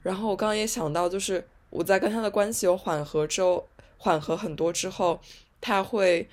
[0.01, 5.19] 然后我刚刚也想到，就是我在跟他的关系有缓和之后，缓和很多之后，
[5.59, 6.29] 他会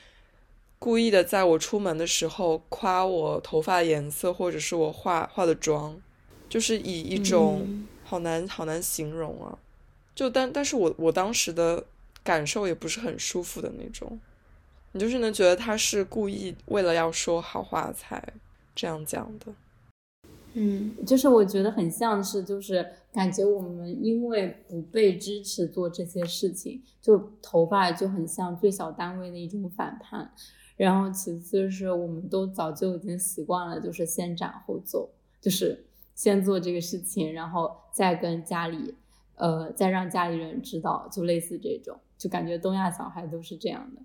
[0.79, 6.01] 故意的在我出门的时候夸我头发颜色，或者是我化化的妆，
[6.49, 9.59] 就是以一种好难好难形容啊。
[10.15, 11.85] 就但但是我我当时的
[12.23, 14.21] 感受也不是很舒服的那种，
[14.93, 18.23] 你就是能觉得他是故意为了要说好话才
[18.75, 19.47] 这样讲的。
[20.55, 30.33] 嗯，就是我觉得很像是，就是感觉我们因为不被支持做这些事情，就头发就很像最小单位的一种反叛。
[30.77, 38.95] 然后其次是我们都早就已经习惯了，就是先斩后奏，就是先做这个事情，然后再跟家里。
[39.37, 44.01] 呃，再让家里人知道，就类似这种，就感觉东亚小孩都是这样的。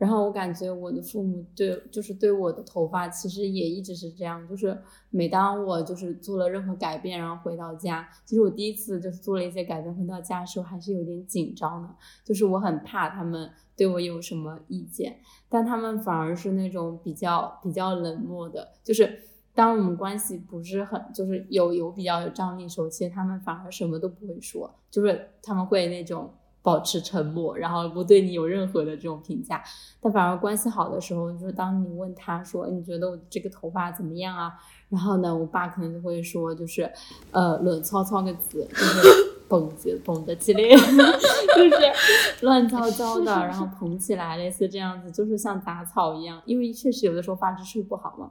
[0.00, 4.76] 然后我感觉我的父母对，就是对我的头发其实也一直是这样，就是
[5.10, 19.20] 每当我就是做了任何改变，然后回到家，其实我第一次就是做了一些改变回到家的时候，还是有点紧张的，就是我很怕他们对我有什么意见，但他们反而是那种比较比较冷漠的，就是。
[19.52, 29.62] 当我们关系不是很，就是有有比较有张力的时候，其实他们反而什么都不会说，就是他们会那种保持沉默，然后不对你有任何的这种评价。
[30.00, 34.52] 但反而关系好的时候，就是当你问他说你觉得我这个头发怎么样啊？
[34.88, 36.90] 然后呢，我爸可能就会说就是
[37.30, 39.08] 呃乱糟糟个字，就是
[39.48, 40.60] 绷子绷得起来，
[41.56, 46.42] 就是乱糟糟的，然后蓬起来，类似这样子，就是像杂草一样。
[46.44, 48.30] 因为确实有的时候发质是不好嘛。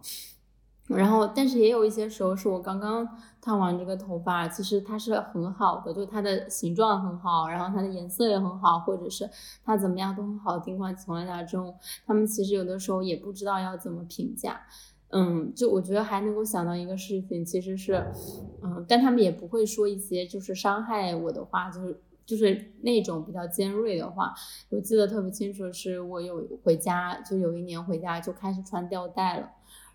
[0.90, 3.08] 然后，但是也有一些时候是我刚刚
[3.40, 9.30] 烫完这个头发，其实它是很好的，就它的形状很好，然后它的颜色也很好，或者是
[9.64, 11.76] 它怎么样都很好的情况情况下中，
[12.06, 14.60] 他们其实有的时候也不知道要怎么评价。
[15.12, 18.06] 嗯，就我觉得还能够想到一个事情，其实是，
[18.64, 24.34] 嗯，但他们也不会说一些就是伤害我的话，就是就是那种比较尖锐的话。
[24.70, 29.50] 我记得特别清楚，是我有回家，就有一年回家就开始穿吊带了。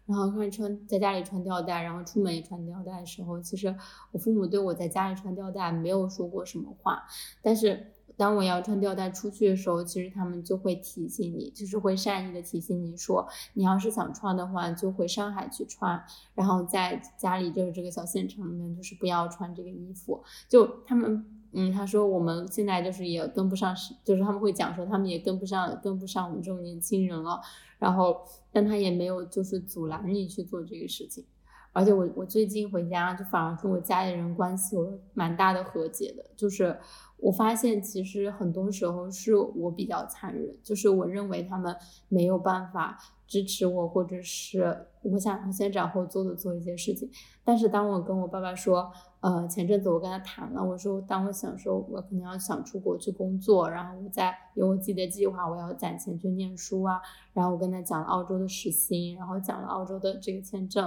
[0.06, 3.74] 然后开始穿在家里穿吊带，然后出门也穿吊带的时候，其实
[4.12, 7.02] 我父母对我在家里穿吊带没有说过什么话，
[7.42, 16.00] 但是当我要穿吊带出去的时候，其实他们就会提醒你，就是会善意的提醒你说，你要是想穿的话，就回上海去穿，
[16.34, 20.22] 然后在家里就是这个小县城里面，就是不要穿这个衣服。
[20.48, 27.40] 就他们，嗯，他说我们现在就是也跟不上时，就是他们会讲说他们也跟不上，跟不上我们这种年轻人了。
[27.78, 31.24] 然后，但他也没有就是阻拦你去做这个事情，
[31.72, 36.78] 而且我我最近回家就反而跟我家里人关系有蛮大的和解的，就是
[37.18, 41.76] 我发现其实很多时候是我比较残忍，就是我认为他们
[42.08, 47.10] 没有办法支持我，或者是我想先斩后奏的做一些事情，
[47.44, 48.90] 但是当我跟我爸爸说。
[49.24, 57.00] 呃，前阵子我跟他谈了，我说当我想说，我可能要想出国去工作，然后我再有我自己的计划，我要攒钱去念书啊。
[57.32, 60.86] 然后我跟他讲了澳洲的时薪，然后讲了澳洲的这个签证，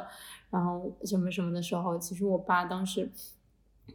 [0.51, 3.11] 然后什么什么的时候，其实我爸当时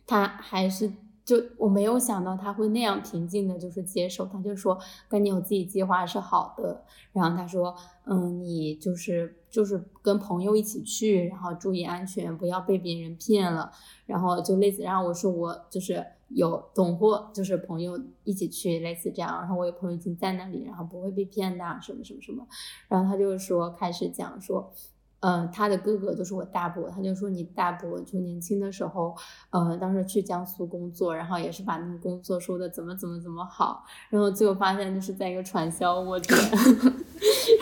[0.04, 0.92] 他还是
[1.24, 4.26] 就我没有想到他会那样平静的，就是接受。
[4.26, 4.76] 他就说
[5.08, 7.76] 跟你有自己计划是好的，然后他说，
[8.06, 13.70] 嗯，你就是就是跟朋友一起去，然后注意安全，不要被别人骗了。
[14.06, 19.30] 然后就类似，然后我说我就是有懂货，就是朋友一起去，类似这样。
[19.38, 22.46] 然后我有朋友已经在那里，然后不会被骗的，什么什么什么。
[22.88, 24.72] 然后他就说开始讲说，
[25.20, 29.14] 嗯，他的哥哥就是我大伯，他就说你大伯就年轻的时候，
[29.50, 36.38] 呃，当时去江苏工作，然后也是把那个工作说的怎么怎么怎么好，然后最后发现就是在一个传销窝点，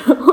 [0.07, 0.30] 然后。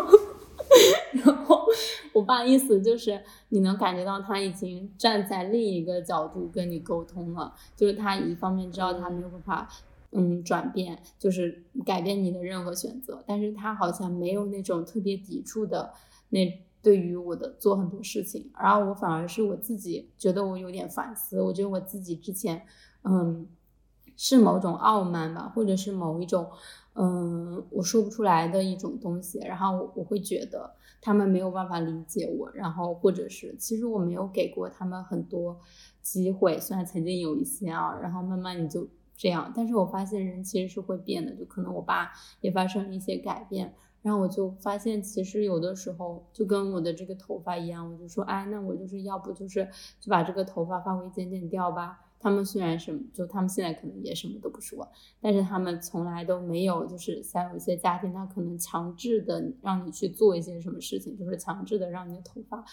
[2.28, 9.70] 我爸意思就是，你能感觉到他已经站在另一个角度跟你沟通了，就是他一方面知道他没有办法，
[10.12, 15.94] 嗯，转变，就是改变你的任何选择，但是他好像没有那种特别抵触的
[16.28, 16.46] 那
[16.82, 22.62] 对于我的做很多事情，然后我反而是我自己觉得我有点反思，我觉得我自己之前，
[23.04, 23.48] 嗯，
[24.18, 26.50] 是某种傲慢吧，或者是某一种，
[26.98, 30.76] 嗯，我说不出来的一种东西，然后我会觉得。
[31.00, 35.58] 他们没有办法理解我，然后或者是其实我没有给过他们很多
[36.02, 49.66] 机会，虽然曾经有一些啊，然后慢慢你就这样，但是我发现人其实是会变的，就可能我爸也发生一些改变，然后我就发现其实有的时候就跟我的这个头发一样，我就说，哎，那我就是要不就是
[50.00, 54.88] 就把这个头发发尾剪剪掉吧，他们虽然什么，就他们现在可能也什么都不说，
[55.22, 62.64] 但是他们从来都没有，就是像有一些家庭，他可能强制的让你去做一些什么事情，就是强制的让你的头发。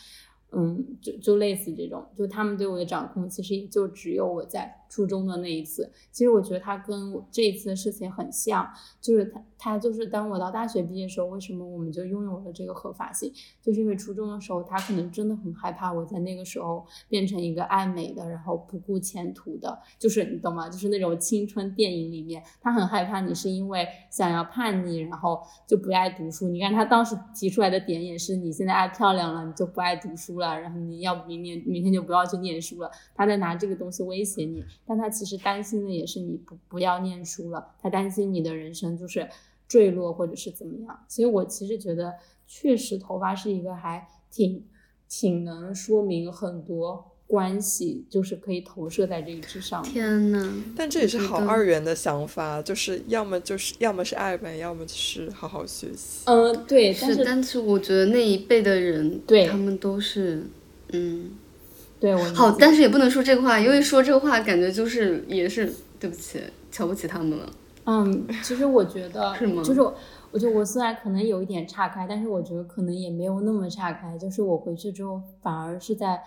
[0.56, 5.90] 嗯，就就类似这种，就他们对我的掌控，其实也就只有我在初中的那一次。
[6.12, 8.64] 其实我觉得他跟这一次的事情很像，
[9.00, 13.32] 就是他他就是当我到大学毕业的时候，为什么我们就拥有了这个合法性？
[13.60, 20.68] 就是因为初中的时候，他可能真的很害怕我在那个时候变成一个爱美的，然后不顾前途的，就是你懂吗？
[20.68, 26.48] 就是那种青春电影里面，他很害怕你是因为想要叛逆，然后就不爱读书。
[26.48, 30.60] 你看他当时提出来的点也是，你现在爱漂亮了，你就不爱读书了。
[30.60, 39.28] 然后你要不明年明天就不要去念书了，他在拿这个东西威胁你，但他其实担心的也是你不不要念书了，他担心你的人生就是
[39.66, 41.04] 坠落或者是怎么样。
[41.08, 42.14] 所以我其实觉得，
[42.46, 44.64] 确实头发是一个还挺
[45.08, 47.10] 挺能说明很多。
[47.26, 49.82] 关系就是可以投射在这个之上。
[49.82, 56.24] 天呐，但这也是好二元的想法，就是要么就是要么是爱呗，要么就是好好学习。
[56.26, 60.44] 嗯，对，但是但是我觉得那一辈的人，对他们都是，
[60.92, 61.30] 嗯，
[62.00, 67.48] 对，我好，但是也不能说这个话，因为说这个话感觉就是也是对不起，瞧不起他们了。
[67.84, 69.62] 嗯，其实我觉得 是吗？
[69.62, 69.80] 就是
[70.30, 76.22] 我觉得我虽然可能有一点岔开，但是我觉得可能也没有那么岔开，就是我回去之后反而是在。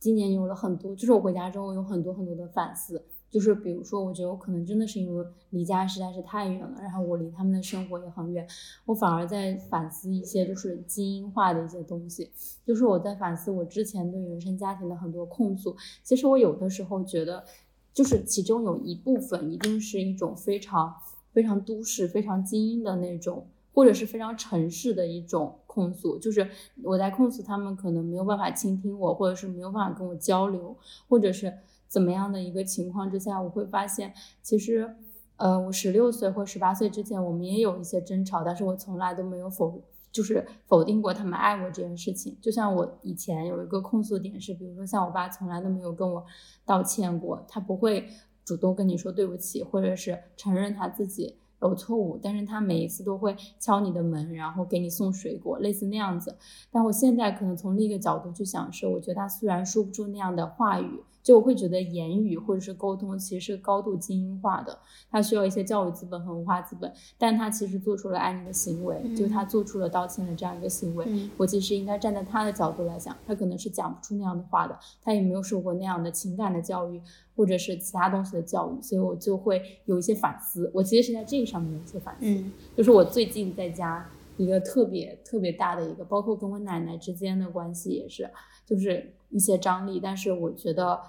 [0.00, 8.46] 今年有了很多，就是我回家之后有很多很多的反思，就是比如说，我觉得我可能真的是因为离家实在是太远了，然后我离他们的生活也很远，
[8.86, 12.30] 我反而在反思一些就是精英化的一些东西，
[12.64, 15.76] 就是我在反思我之前对原生家庭的很多控诉。
[16.02, 17.44] 其实我有的时候觉得，
[17.92, 20.94] 就是其中有一部分一定是一种非常
[21.32, 23.46] 非常都市、非常精英的那种。
[23.74, 26.50] 或者是非常城市的一种控诉，就是
[26.82, 30.76] 我在控诉他们可能没有办法倾听我，或者是没有办法跟我交流，
[31.08, 31.52] 或者是
[31.88, 34.94] 怎么样的一个情况之下，我会发现，其实，
[35.36, 42.36] 呃，我十六岁或十八岁之前，我们也有一些争吵，但是我从来都没有否，就是否定过他们爱我这件事情。
[42.40, 46.24] 就像我以前有一个控诉点是，比如说像我爸从来都没有跟我
[46.64, 48.08] 道歉过，他不会
[48.44, 51.36] 主动跟你说对不起，或者是承认他自己。
[51.60, 56.36] 有错误，但是他每一次都会敲你的门，然后给你送水果，类似那样子。
[56.70, 61.02] 但我现在可能从另一个角度去想，是我觉得他虽然说不出那样的话语。
[61.22, 64.78] 就我会觉得言语或者是沟通其实是高度精英化的，
[65.10, 71.06] 他需要一些教育资本和文化资本，但他其实做出了爱你的行为，就他做出了道歉的这样一个行为。
[71.36, 77.00] 我其实应该站在他的角度来讲，他可能是讲不出那样的话的，他也没有受过那样的情感的教育
[77.36, 80.70] 或者是其他东西的教育，所以我就会有一些反思。
[80.74, 82.44] 我其实是在这个上面有一些反思，
[82.76, 88.30] 就是我最近在家一个特别特别大的一个，包括跟我奶奶之间的关系也是，
[88.68, 91.00] 就是一些张力，但是我觉得。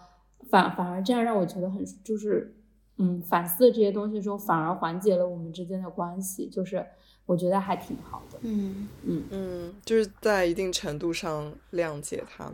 [0.49, 2.55] 反反而这样让我觉得很就是，
[2.97, 6.83] 嗯，反思这些东西之后，反而缓解了我们之间的关系，就是
[7.25, 8.39] 我觉得还挺好的。
[8.41, 12.53] 嗯嗯嗯，就是在一定程度上谅解他们。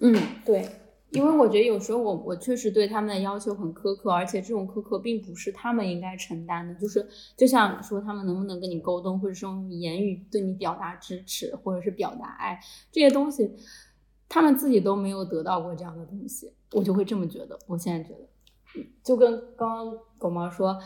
[0.00, 0.66] 嗯，对，
[1.12, 6.74] 因为我觉得有时候我我确实对他们的要求很苛刻，而且这种苛刻并不是他们应该承担的。
[6.74, 12.60] 就是就像说他们能不能跟你沟通，或者是用言语对你表达支持，或者是表达爱
[12.92, 13.54] 这些东西。
[14.28, 17.58] 他们自己都没有得到过这样的东西，我就会这么觉得。
[17.66, 20.78] 我现在觉得，就跟刚刚狗毛说，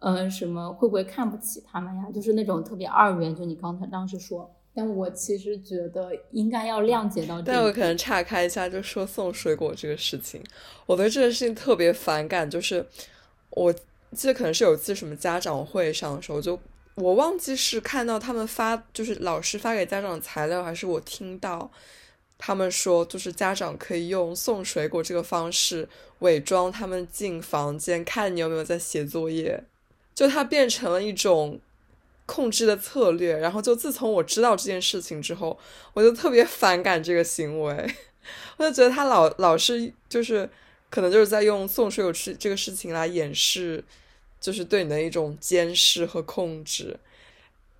[0.00, 2.10] 呃，什么会不会看不起他们呀？
[2.12, 3.34] 就是那种特别二元。
[3.34, 7.40] 就你刚才当时说，但我其实觉得应该要谅解到。
[7.42, 10.42] 但我可能岔开一下，就说送水果这个事情，
[10.86, 12.48] 我对这个事情特别反感。
[12.48, 12.86] 就是
[13.50, 13.72] 我
[14.12, 16.58] 记得可能是有一次什么家长会上的时候，就
[16.94, 21.70] 我忘记是看到他们发，就是老师发给家长的材料，还是我听到。
[22.42, 25.86] 他们说，就是家长可以用送水果这个方式
[26.20, 29.62] 伪装他们进房间看你有没有在写作业，
[30.14, 31.60] 就它变成了一种
[32.30, 33.36] 控制的策略。
[33.36, 35.58] 然后，就自从我知道这件事情之后，
[35.94, 37.94] 我就特别反感这个行为。
[38.56, 40.48] 我就觉得他老老是就是
[40.88, 43.82] 可能就是在用送水果吃这个事情来掩饰，
[44.40, 46.96] 就是对你的一种监视和控制。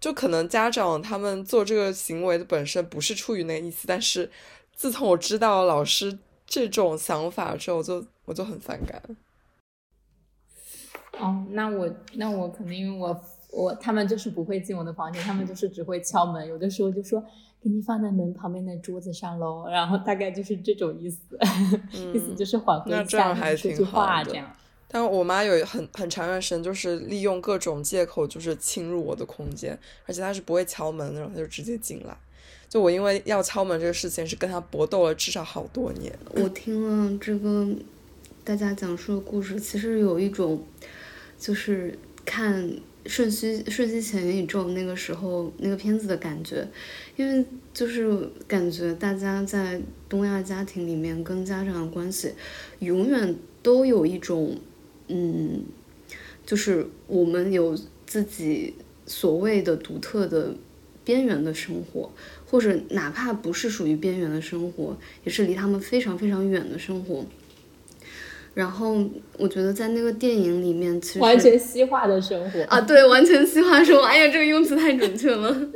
[0.00, 4.30] 就可能家长他们做这个行为的本身不是出于那个意思，但是
[4.74, 9.00] 自从我知道老师这种想法之后，我就我就很反感。
[11.18, 17.22] 哦，那我那我可能因为我我他们就是不会进我的房间，他们就是只会敲门，有的时候就说
[17.62, 21.18] 给你放在门旁边的桌子上喽，然后大概就是这种意思，
[22.14, 24.48] 意思就是缓和一下，说句话这样。
[24.92, 32.16] 但我妈有很很长一段时间，就是利用各种借口，就是侵入我的空间，而且她是不会敲门那种，她就直接进来。
[32.68, 36.12] 就我因为要敲门这个事情，是跟她搏斗了至少好多年。
[36.34, 37.68] 我听了这个
[38.42, 40.60] 大家讲述的故事，其实有一种，
[41.38, 42.68] 就是看
[43.06, 46.66] 《瞬息瞬息前宇宙》那个时候那个片子的感觉，
[47.16, 52.32] 因为就是感觉大家在东亚家庭里面跟家长的关系，
[52.80, 54.58] 永远都有一种，
[55.08, 55.62] 嗯，
[56.44, 58.74] 就是我们有自己
[59.06, 60.54] 所谓的独特的
[61.04, 62.10] 边缘的生活。
[62.50, 67.24] 或者哪怕不是属于边缘的生活，也是离他们非常非常远的生活。
[68.54, 68.96] 然后
[69.38, 74.02] 我觉得在那个电影里面，其实完全西化的生活啊，对，完全西化生活。
[74.02, 75.56] 哎呀，这个用词太准确了。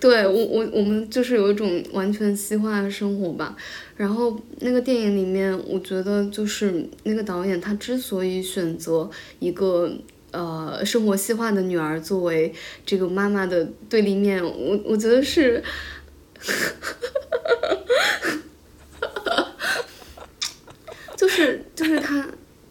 [0.00, 3.56] 对我我我们就是有一种完全西化的生活吧。
[3.96, 9.92] 然后那个电影里面，我觉得就是那个导演他之所以选择一个。
[10.32, 12.52] 呃，生活细化的女儿作为
[12.84, 15.62] 这个妈妈的对立面，我我觉得是，
[21.26, 22.24] 就是就是他，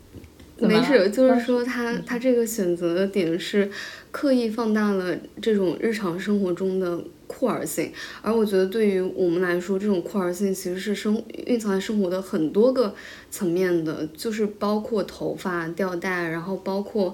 [0.59, 3.69] 没事，就是说他他这个选择的点是
[4.11, 6.97] 刻意放大了这种日常生活中的
[7.27, 7.91] 酷儿性，
[8.21, 12.95] 而我觉得对于我们来说，这种酷儿性其实是生蕴藏在生活的很多个
[13.29, 17.13] 层面的，就是包括头发吊带，然后包括。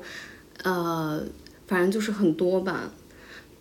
[0.63, 1.19] 呃，
[1.65, 2.93] 反正就是很多吧，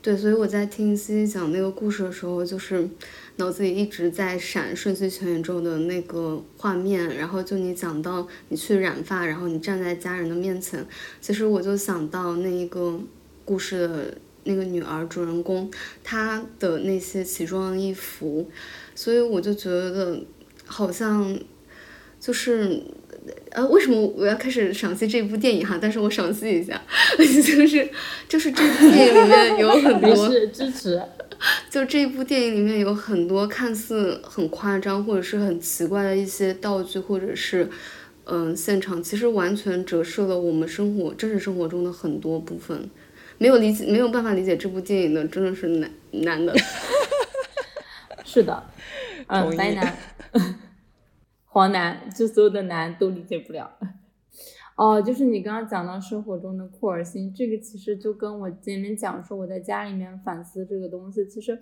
[0.02, 2.88] 对，所以我在听西西讲那个故事的时候，就是
[3.36, 10.86] 脑子里一直在闪《瞬息全宇宙》的那个画面，然后就你讲到你去染发，然后你站在家人的面前，
[11.20, 12.98] 其实我就想到那一个
[13.44, 15.70] 故事的那个女儿主人公，
[16.02, 18.48] 她的那些奇装异服，
[18.94, 20.24] 所以我就觉得
[20.64, 21.38] 好像
[22.18, 22.82] 就是。
[23.50, 25.78] 呃，为什么我要开始赏析这部电影哈？
[25.80, 26.80] 但是我赏析一下，
[27.18, 27.88] 就是
[28.28, 31.02] 就是这部电影里面有很 多支持，
[31.68, 37.68] 就这部电影里面有很多看似很夸张或者是很奇怪的一些道具，或者是
[38.26, 42.88] 嗯现场，其实完全折射了我们生活真实生活中的很多部分。
[43.38, 46.54] 没有理解没有办法理解这部电影的，真的是难难的。
[48.22, 48.62] 是的，
[49.26, 49.96] 嗯，白男。
[51.52, 53.68] 黄男，就所有的男都理解不了。
[54.76, 61.58] 哦，就是你刚刚讲到生活中的酷儿心，这个其实就跟我前面讲说我在家里面反思这个东西，其实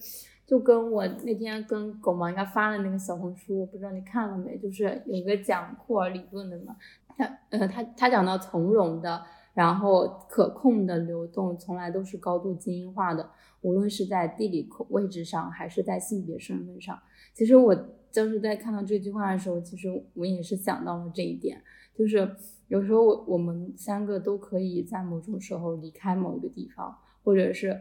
[0.47, 4.59] 就跟我那天跟狗毛应该发的那个小红书，我不知道你看了没？
[4.59, 6.77] 就是有个讲酷儿理论的嘛，
[7.17, 9.25] 他呃他他讲到从容的，
[9.55, 13.31] 然后可控的流动，从来都是高度精英化的，
[13.63, 16.97] 无论是在地理位置上，还是在性别身份上。
[17.33, 17.75] 其实我。
[18.11, 21.63] 就是在看到这句话的时候，其实我也是想到了这一点，
[21.95, 22.29] 就是
[22.69, 27.81] 有时候我我们三个都可以在某种时候离开某一个地方，或者是，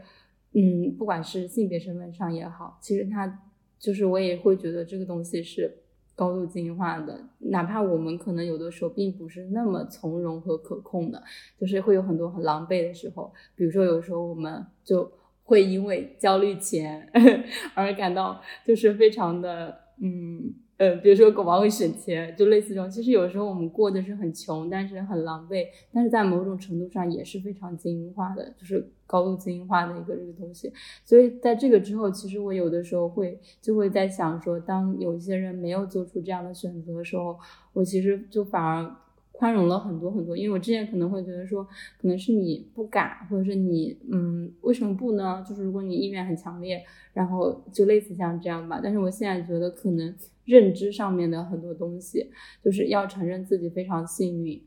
[0.53, 3.41] 嗯，不管是性别身份上也好，其实他
[3.79, 5.71] 就是我也会觉得这个东西是
[6.15, 11.23] 高度精英化的，哪怕我们可能有的时候并不是那么从容和可控的，
[11.59, 15.11] 就是会有很多很狼狈的时候，比如说有时候我们就
[15.43, 17.09] 会因为焦虑钱
[17.75, 19.86] 而感到就是非常的。
[19.99, 22.89] 嗯呃，比如说狗毛会省钱，就类似这种。
[22.89, 30.71] 其实有时候我们过的是很穷，但是很狼狈，但是在某种程度上也是非常精英化的，就是高度精英化的一个这个东西。
[31.03, 37.39] 所以在这个之后，其实我有的时候会就会在想说，当有一些人没有做出这样的选择的时候，
[37.73, 38.95] 我其实就反而。
[39.37, 41.63] 宽容了很多很多，因为我之前可能会觉得说，
[42.01, 45.45] 可能是你不敢，或者是你，嗯，为什么不呢？
[45.47, 46.83] 就是如果你意愿很强烈，
[47.13, 48.81] 然后就类似像这样吧。
[48.83, 50.11] 但是我现在觉得，可能
[50.45, 52.31] 认知上面的很多东西，
[52.63, 54.59] 就是要承认自己非常幸运，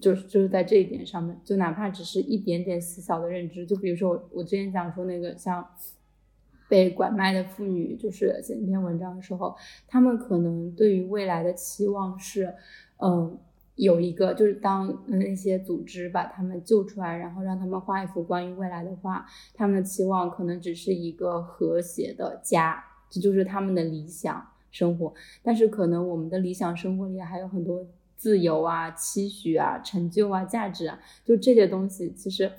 [0.00, 5.64] 就是就是在这一点上面，就哪怕只是一点点细小的认知，就比如说我我之前讲说那个像
[6.68, 9.54] 被拐卖的妇女，就是写一篇文章的时候，
[9.86, 12.52] 他们可能对于未来的期望是，
[12.96, 13.38] 嗯。
[13.76, 25.12] 有一个就是当那些组织把他们救出来，然后让他们画一幅关于未来的画，他们的期望可能只是一个和谐的家，这就是他们的理想生活。
[25.42, 27.84] 但是可能我们的理想生活里还有很多
[28.16, 32.10] 自由啊、期许啊、成就啊、价值啊，就这些东西。
[32.16, 32.50] 其实，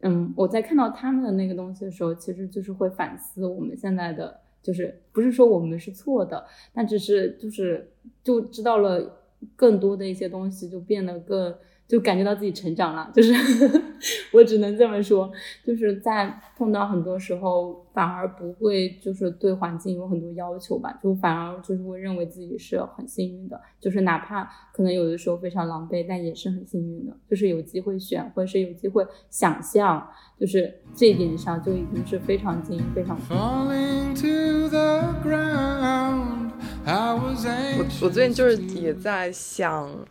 [0.00, 7.88] 嗯，我在看到他们的那个东西的时候，其实就是会反思我们现在的，就是不是说我们是错的，但只是就是
[8.24, 9.22] 就知道了。
[9.54, 11.54] 更多的一些东西就变得更，
[11.86, 13.32] 就感觉到自己成长了，就是
[14.32, 15.30] 我只能这么说，
[15.64, 30.06] 就是在碰到很多时候反而不会就是对环境有很多要求吧，就反而就是会认为自己是很幸运的，就是哪怕可能有的时候非常狼狈，但也是很幸运的，就是有机会选或者是有机会想象，
[30.38, 33.16] 就是这一点上就已经是非常精英非常。
[36.88, 40.06] 我我最近就是也在想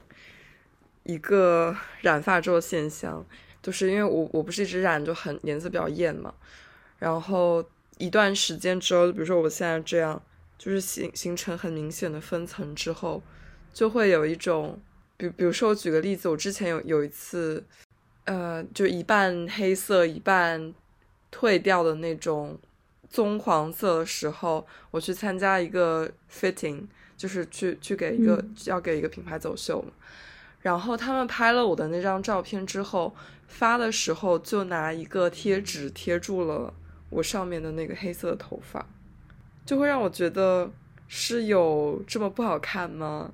[1.03, 3.25] 一个染发之后现象，
[3.63, 6.33] 就是因为我我不是一直染就很颜色比较艳嘛，
[6.99, 7.63] 然后
[7.97, 10.21] 一段时间之后，比如说我现在这样，
[10.57, 13.23] 就是形形成很明显的分层之后，
[13.73, 14.77] 就会有一种，
[15.15, 17.63] 比比如说我举个例子，我之前有有一次，
[18.25, 20.73] 呃，就一半黑色一半
[21.31, 22.59] 褪掉的那种。
[23.15, 26.81] 棕黄色的时候，我去参加一个 fitting，
[27.15, 29.87] 就是去去给一个要给一个品牌走秀嘛。
[30.61, 33.15] 然后他们拍了我的那张照片之后，
[33.47, 36.73] 发的时候就拿一个贴纸贴住了
[37.09, 38.85] 我上面的那个黑色的头发，
[39.65, 40.69] 就会让我觉得
[41.07, 43.31] 是有这么不好看吗？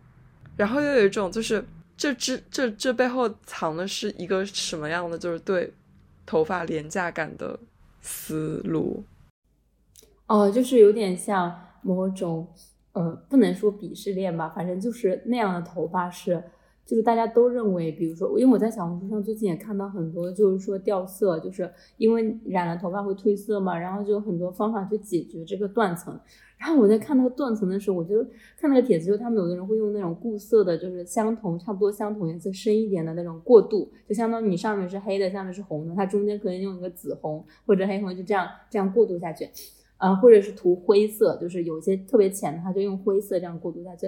[0.55, 1.65] 然后又有一种就是
[1.97, 5.73] 这这这这背后藏的是一个什么样的就是对
[6.23, 7.57] 头发廉价感的
[7.99, 9.03] 思路。
[10.31, 12.47] 哦，就是有点像某种，
[12.93, 16.41] 呃，不能说鄙视链吧，反正就是那样的头发是，
[16.85, 26.17] 就是大家都认为，比如说，因为我在小红书上最近也看到很多，就是说掉色，就是因为染了头发会褪色嘛，然后就有很多方法去解决这个断层。
[26.57, 28.25] 然后我在看那个断层的时候，我就
[28.57, 39.49] 看那个帖子，就他们有的人会用那种固色的，就是相同差不多相同颜色深一点的那种过渡，就相当于你上面是黑的，下面是红的，它中间可以用一个紫红或者黑红，就这样这样过渡下去。
[40.01, 44.07] 啊，或者是涂灰色，就是有些特别浅的，他就用灰色这样过渡下去。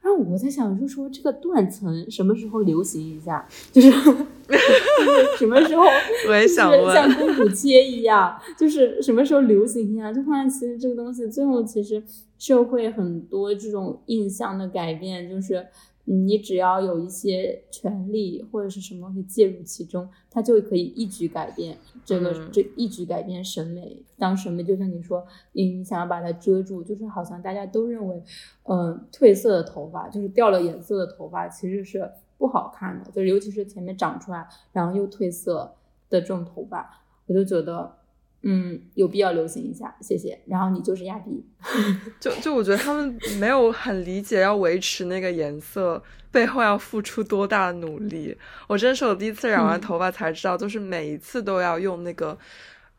[0.00, 3.46] 然后我在想，就说这个断层什么时候流行一下？
[3.72, 3.90] 就是
[5.38, 5.84] 什么时候？
[6.28, 10.12] 我也想问，像公主切一样，就是什么时候流行一下？
[10.12, 12.02] 就发现其实这个东西最后其实
[12.36, 15.66] 社会很多这种印象的改变，就是。
[16.10, 24.02] 你只要有一些权利或者是什么东西介入其中，它就可以一举改变这个，这一举改变审美。
[24.16, 28.22] 当审美就像你说，你想要把它遮住，就是好像大家都认为，
[28.64, 35.74] 嗯，褪色的头发就是掉了颜色的头发，其实是不好看的，就是尤其是前面长出来然后又褪色
[36.08, 37.97] 的这种头发，我就觉得。
[38.42, 40.40] 嗯，有必要流行一下，谢谢。
[40.46, 41.44] 然后你就是亚迪，
[42.20, 48.36] 就就我觉得他们没有很理解要维持那个颜色背后要付出多大的努力。
[48.68, 52.38] 我真是我第一次染完头发才知道，就是每一次都要用那个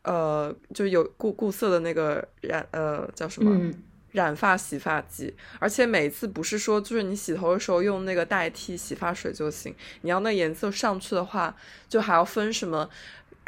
[0.02, 3.72] 呃，就有固固色的那个染呃叫什么
[4.12, 11.56] 染发洗发剂，而且每一次不是说就是你洗头的时候用那个代替洗发水就行，你要那颜色上去的话，
[11.88, 12.90] 就还要分什么。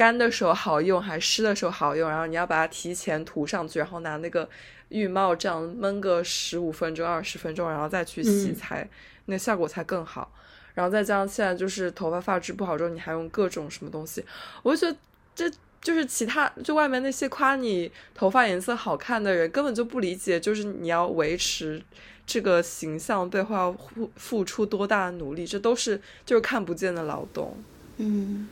[0.03, 4.49] 干的时候好用，还湿的时候好用，然后你要把它提前涂上去，然后拿那个
[4.89, 8.89] 浴帽这样闷个十五分钟、二十分钟，然后再去洗，才
[9.27, 10.33] 那效果才更好。
[10.75, 14.25] 然后再加上现在就是头发发质不好之后，你还用各种什么东西，
[14.65, 14.99] 我就觉得
[15.37, 21.81] 这就是其他就外面那些夸你头发颜色好看的人根本就不理解，就是你要维持
[22.27, 27.57] 这个形象背后要付付出多大的努力，这都是就是看不见的劳动。
[27.99, 28.49] 嗯。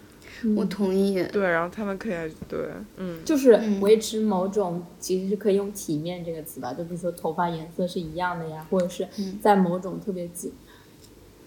[0.57, 1.23] 我同意。
[1.33, 9.07] 对，然后他们可以对，嗯，就是维持某种，其实是可以用“体面”这个词吧，就比如说头发颜色是一样的呀，或者是
[9.43, 10.53] 在某种特别紧，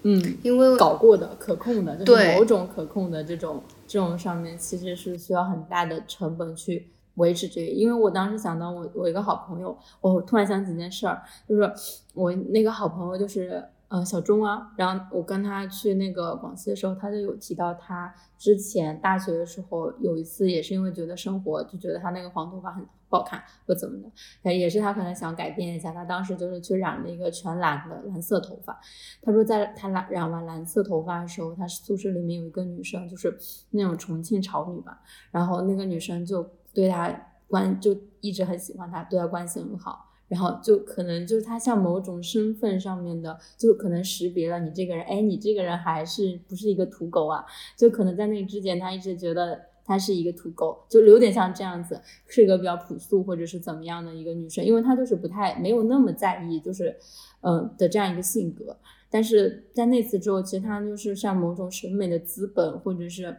[0.03, 7.71] 嗯，因为搞过的、可控的，就是某种可控的这种这种上面，其实是需要很大的成本去维持这个。
[7.71, 11.71] 因为我当时想到我我一个好朋友，我突然想起一件事儿，就是
[12.13, 13.63] 我那个好朋友就是。
[13.95, 23.95] 嗯，小钟啊，然后我跟他去那个广西的时候，他就有提到他之前大学的时候有一次，也是因为觉得生活就觉得他那个黄头发很不好看或怎么
[24.41, 28.81] 的，也是他可能想改变一下，他当时就是去染了一个全蓝的蓝色头发。
[29.21, 33.37] 他说在他染染完蓝色头发的时候，他宿舍里面有一个女生，就是
[33.69, 37.15] 那种重庆潮女吧，然后那个女生就对他
[37.47, 40.09] 关就一直很喜欢他，对他关系很好。
[40.27, 47.45] 然后就可能就是他像某种身份上面的，就可能识别了你这个人，哎，你这个人还是不是一个土狗啊？
[47.77, 56.95] 就可能在那之前，他一直觉得他是一个土狗，就有点像这样子，是一个比较朴素或者是怎么样的一个女生，因为她就是不太没有那么在意，就是
[57.41, 58.77] 嗯的这样一个性格。
[59.11, 63.37] 但是在那次之后，其实她就是像某种审美的资本，或者是。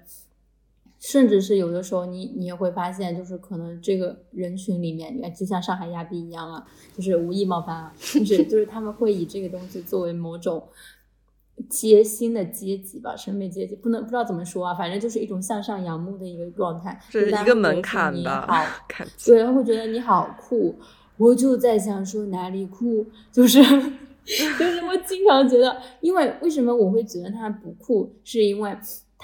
[1.06, 6.64] 甚至是有的时候，你你也会发现，就是可能这个人群里面，你看，就像上海亚庇一样啊，
[6.96, 10.66] 就是无意冒犯啊，就是就是他们会以这个东西作为某种
[11.68, 18.46] 贴心的阶级吧，审美阶级，不能不知道怎么说啊，反正就是一种向上仰慕的一个状态，是一个门槛吧。
[18.48, 20.74] 好，对，会觉得你好酷，
[21.18, 23.62] 我就在想说哪里酷，就是
[24.24, 28.74] 就是我经常觉得，因为为什么我会觉得他不酷，是因为。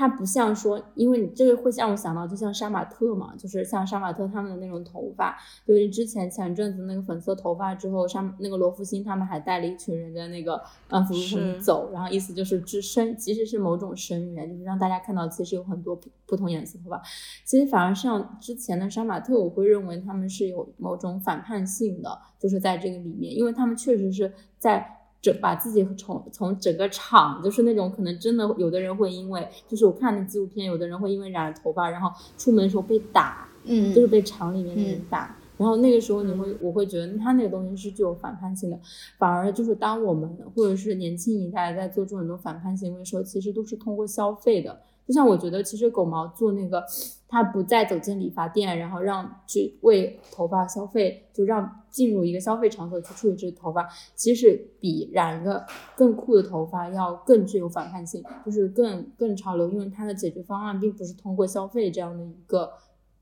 [0.00, 5.36] 它不像说，因为你这个会让我想到，就像杀马特嘛，就是像杀马特他们的那种头发，
[5.66, 17.02] 就是之前前阵子那个粉色头发之后，杀那个罗福星他们还带了一群人在那个安福路上走，然后意思就是只身，其实是某种生源，就是让大家看到其实有很多不不同颜色头发。
[17.44, 24.96] 其实反而像之前的杀马特，我会认为他们是有某种反叛性的，就是在这个里面，因为他们确实是在。
[25.22, 38.80] 整把自己从从整个厂，就是那种可能真的有的人会因为，就是我看的纪录片，有的人会因为染了头发，然后出门的时候被打，嗯，就是被厂里面的人打，然后那个时候你会，我会觉得他那个东西是具有反叛性的，
[39.18, 44.80] 反而就是当我们或者是年轻一代在做出很多反叛行为的时候，其实都是通过消费的。
[45.06, 46.84] 就像我觉得，其实狗毛做那个，
[47.30, 55.64] 他不再走进理发店，然后让去为头发消费，就让进入一个消费场所去处理这个头发，其实比染一个
[55.94, 59.70] 更酷的头发要更具有反叛性，就是更更潮流。
[59.70, 62.72] 因为它的解决方案并不是通过消费这样的一个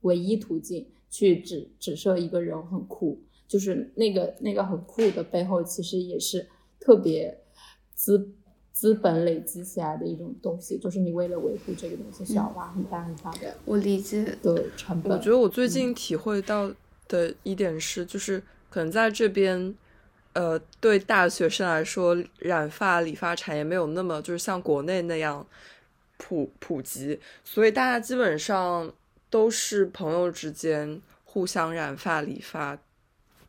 [0.01, 6.49] 唯一途径去指指射一个人很酷，就是那个那个很酷的背后，其实也是
[6.81, 7.39] 特别
[7.95, 8.33] 资。
[8.79, 15.11] 资本累积起来的一种东西，就是你为了维护这个东西，需要花很大很大的我理解的成本。
[15.11, 16.71] 我觉得我最近体会到
[17.09, 19.75] 的一点是，就是可能在这边，
[20.33, 25.45] 呃，对大学生来说，染发理发产业没有那么就是像国内那样
[26.17, 28.93] 普普及，所以大家基本上
[29.29, 32.79] 都是朋友之间互相染发理发。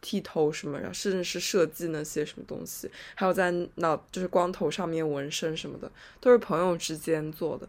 [0.01, 7.67] 剃头什么，然后甚至是设计那些什么东西，还有在脑就是光头上面纹身什么的，都是朋友之间做的，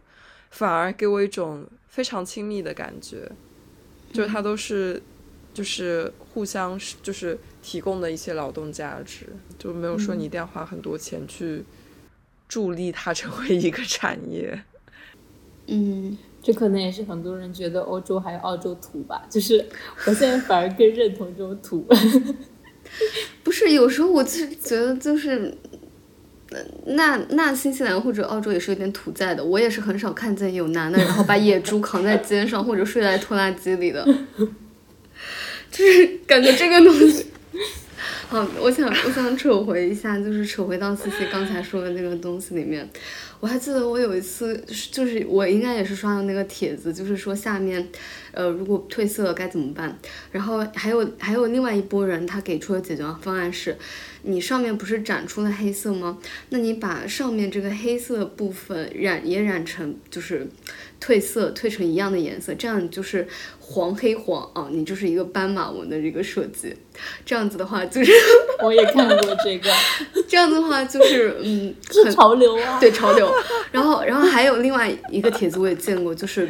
[0.49, 3.29] 反而给我一种非常亲密的感觉，
[4.13, 5.01] 就是他都是
[5.53, 9.27] 就是互相就是提供的一些劳动价值，
[9.59, 11.63] 就没有说你一定要花很多钱去
[12.47, 14.63] 助力它成为一个产业。
[15.67, 16.17] 嗯。
[16.43, 19.63] 这可能也是很多人觉得欧洲还有澳洲土吧，就是
[20.07, 21.87] 我现在反而更认同这种土。
[23.43, 25.55] 不是，有时候我就是觉得就是，
[26.85, 29.43] 那那新西兰或者澳洲也是有点土在的。
[29.43, 34.03] 我也是很少看见有男的然后把野猪扛在肩上或者睡在拖拉机里的，
[35.71, 37.27] 就是感觉这个东西。
[38.31, 42.89] 好，我想我想扯回一下，就是扯回到思思刚才说的那个东西里面。
[43.41, 47.85] 我还记得我有一次，就是我应该也是刷到那个帖子，就是说下面，
[48.31, 49.99] 呃，如果褪色该怎么办？
[50.31, 53.75] 然后还有还有另外一波人，他给出的解决方案是，
[54.21, 56.17] 你上面不是染出了黑色吗？
[56.51, 60.47] 那你把上面这个黑色部分染也染成，就是
[61.01, 63.27] 褪色褪成一样的颜色，这样就是
[63.59, 66.75] 黄黑黄啊，你就是一个斑马纹的这个设计。
[67.25, 68.11] 这样子的话就是
[68.63, 69.71] 我也看过这个，
[70.27, 73.33] 这样子的话就是嗯， 是潮流啊，对潮流。
[73.71, 76.47] 然后，然后还有另外一个帖子我也见过，就是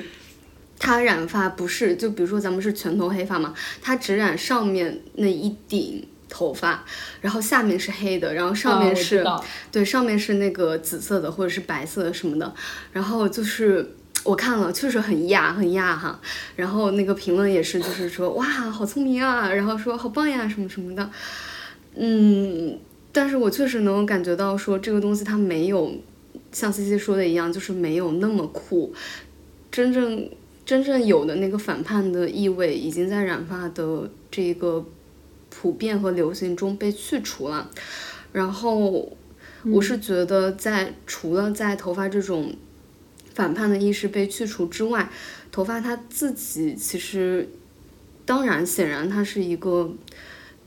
[0.78, 6.84] 他染发不是，就比如说咱们是全头黑发嘛，他只染上面那一顶头发，
[7.22, 9.26] 然后下面是黑的，然后上面是，
[9.72, 12.54] 对，上面是那个紫色的或者是白色的什么的，
[12.92, 16.20] 然后就是我看了确实很亚很亚哈，
[16.56, 21.10] 然后那个评论也是就是说哇好聪明啊，然后说好棒呀什么什么的，
[21.96, 22.78] 嗯，
[23.12, 25.94] 但是我确实能够感觉到说这个东西它没有。
[26.54, 28.94] 像 C C 说的一样，就是没有那么酷。
[29.72, 30.30] 真正
[30.66, 34.86] 真正有的那个反叛的意味，已经在染发的这个
[35.50, 37.70] 普遍和流行中被去除了。
[38.34, 39.16] 然后，
[39.64, 42.54] 我是觉得，在除了在头发这种
[43.42, 45.10] 反叛的意识被去除之外，
[45.52, 47.50] 头发它自己其实，
[48.26, 49.94] 当然，显然它是一个。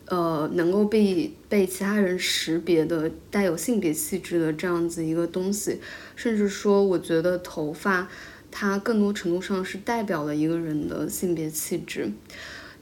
[0.07, 5.81] 呃，能够被被其他人识别的带有性别气质的这样子一个东西，
[6.14, 8.07] 甚至说，我觉得头发
[8.51, 12.12] 它更多程度上是代表了一个人的性别气质。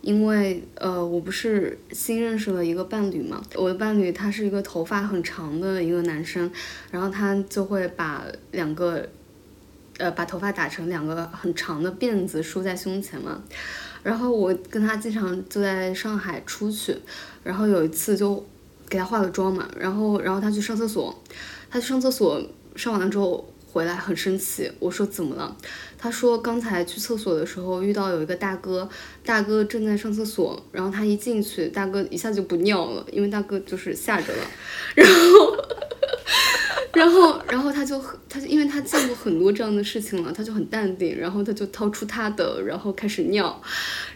[0.01, 6.51] 因为呃，我不是新认识了一个伴侣嘛，我的伴侣他是一个头发很长的一个男生，
[6.91, 9.09] 然后他就会把两个
[9.99, 13.43] 呃把头发打成两个很长的辫子梳在胸前嘛。
[14.03, 16.97] 然后我跟他经常就在上海出去，
[17.45, 18.45] 然后有一次就
[18.89, 21.23] 给他化了妆嘛，然后然后他去上厕所，
[21.71, 22.43] 他去上厕所
[22.75, 25.57] 上完了之后回来很生气，我说怎么了？
[25.97, 28.89] 他说刚才去厕所的时候遇到有一个大哥，
[29.25, 34.43] 大哥正在上厕所，然后他一进去，大哥一下就不尿了，因为大哥就是吓着了，
[34.97, 35.72] 然后。
[36.95, 43.61] 然后，然后他就，他就因为他见过很多这样的事情了，他就很淡定，然后他就掏出他的，然后开始尿，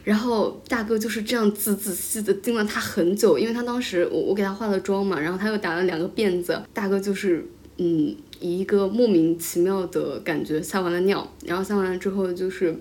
[0.05, 7.47] 然后大哥就是这样仔仔细的盯了他很久，因为他当时我我给他化了妆嘛，然后他又打了两个辫子，大哥就是
[7.79, 12.77] 嗯以一个莫名其妙的感觉撒完了尿，然后撒完了之后就是，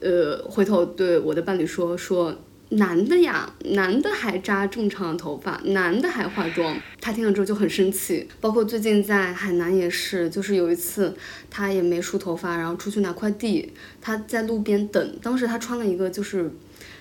[0.00, 2.34] 呃，回头对我的伴侣说说。
[2.70, 8.28] 男的呀，男的还扎这么长的头发，男的还化妆，他听了之后就很生气。
[8.40, 11.16] 包括最近在海南也是，就是有一次
[11.50, 16.50] 他也没梳头发，然后出去拿快递，他在路边等，当时他穿了一个就是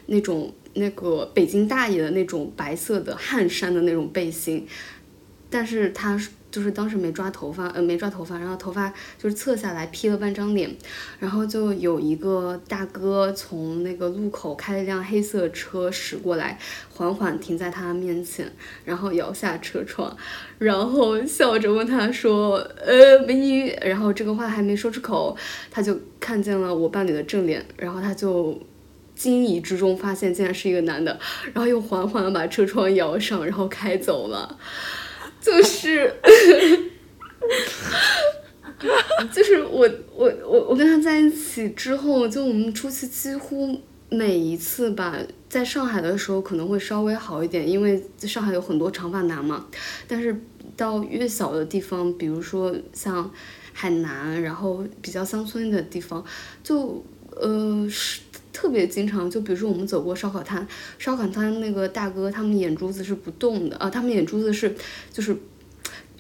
[0.08, 4.68] 那种那个北京大爷的那种白色的汗衫的那种背心，
[5.50, 6.20] 但是他。
[6.52, 10.76] 就是当时没抓头发，呃，没抓头发，然后头发就是侧下来披了半张脸，
[11.20, 16.58] 然后就有一个大哥从那个路口开了一辆黑色车驶过来，
[16.94, 18.52] 缓缓停在他面前，
[18.84, 20.16] 然后摇下车窗，
[20.58, 25.38] 然后笑着问他说：“呃，美女。”然后这个话还没说出口，
[25.70, 28.60] 他就看见了我伴侣的正脸，然后他就
[29.16, 31.20] 惊疑之中发现竟然是一个男的，
[31.54, 34.58] 然后又缓缓把车窗摇上，然后开走了。
[35.42, 36.14] 就是，
[39.34, 43.80] 就是我我我我跟他在一起之后，就我们出去几乎
[44.10, 45.18] 每一次吧，
[45.48, 49.66] 在上海的时候可能会稍微好一点，因为上海有很多长发男嘛。
[50.08, 50.36] 但是
[50.76, 53.32] 到越小的地方，比如说像
[53.74, 56.24] 海南，然后比较乡村的地方，
[56.64, 58.22] 就呃是。
[58.60, 64.76] 特别经常，就比如说我们走过烧烤摊，烧烤摊那个大哥，他们眼珠子是不动的啊，他们眼珠子是
[65.14, 65.34] 就是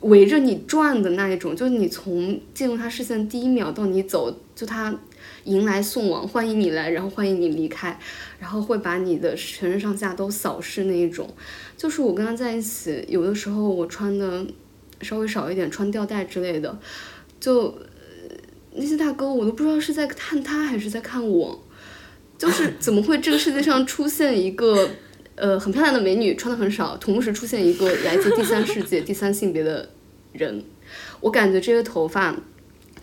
[0.03, 4.97] 围着你转的那一种，就是你从进入他视线第一秒到你走，就他
[5.43, 7.99] 迎来送往，欢迎你来，然后欢迎你离开，
[8.39, 11.29] 然后会把你的全身上下都扫视那一种。
[11.75, 14.47] 就是我跟他在一起，有的时候我穿的
[15.01, 16.79] 稍微少一点，穿吊带之类的，
[17.37, 17.77] 就
[18.75, 21.61] 那些大哥我都不知道是在看他还是在看我。
[22.39, 24.89] 就是 怎么会这个世界上出现一个
[25.35, 29.87] 呃很漂亮的美女，穿的很少，同时出现一个来自第三世界、 第三性别的
[30.31, 30.63] 人？
[31.19, 32.35] 我感觉这些头发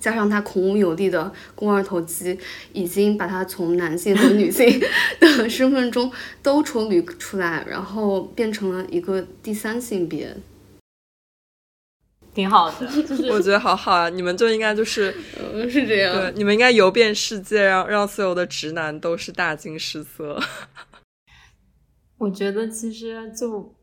[0.00, 2.38] 加上他孔武有力的肱二头肌，
[2.72, 4.80] 已经把他从男性和女性
[5.20, 6.10] 的身份中
[6.42, 10.36] 都抽离出来，然后变成了一个第三性别。
[12.36, 12.86] 挺好的，
[13.32, 14.10] 我觉得好好啊！
[14.10, 15.10] 你们就应该就是，
[15.70, 20.38] 是这样，对，你们应该游遍世界，让让所有的直男都是大惊失色。
[22.18, 23.74] 我觉得其实就，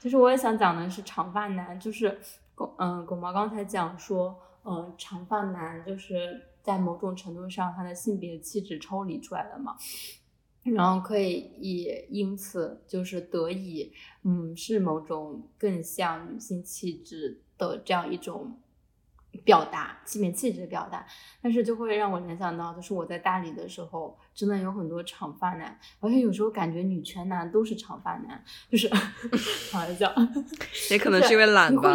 [0.00, 2.18] 其实我也想讲的是长发男，就是
[2.56, 9.76] 狗，嗯，狗毛刚才讲说，嗯，长发男就是在某种程度上他的性别气质抽离出来了嘛，
[10.64, 13.92] 然后可以也因此就是得以，
[14.24, 17.42] 嗯，是某种更像女性气质。
[17.68, 18.58] 的这样一种
[19.44, 21.06] 表达，性别气质的表达，
[21.40, 28.88] 但是就会让我联想到，就是我在大理的时候，真的有很多长发男，而且有时候感觉女权男都是长发男，就是
[29.70, 30.12] 开玩笑，
[30.90, 31.94] 也可能是因为懒吧。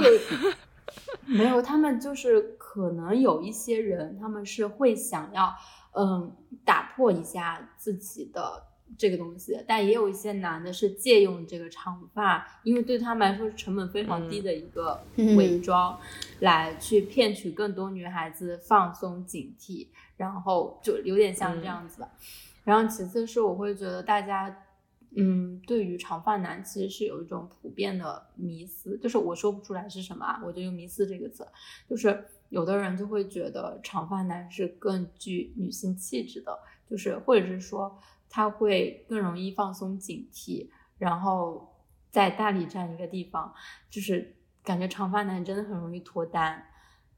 [1.25, 5.53] 没有，他们就是可能有一些人，他们是会想要，
[5.93, 8.63] 嗯，打破一下自己的。
[8.97, 15.03] 这个东西，但也有一些男的是借用这个长发，因为对他们来说是成本非常低的一个
[15.37, 15.99] 伪装，
[16.39, 22.09] 来去骗取更多女孩子放松警惕，然后就有点像这样子的。
[22.63, 24.63] 然后其次是我会觉得大家，
[25.15, 31.45] 嗯，对于长发男其实是有一种普遍的迷思，就是我说不出来是什么，我就用迷思这个词，
[31.89, 36.57] 就是有的人就会觉得长发男是更具女性气质的，
[36.89, 37.99] 就是或者是说。
[38.35, 41.73] 他会更容易放松警惕，然后
[42.11, 43.53] 在大理这样一个地方，
[43.89, 46.61] 就是感觉长发男真的很容易脱单，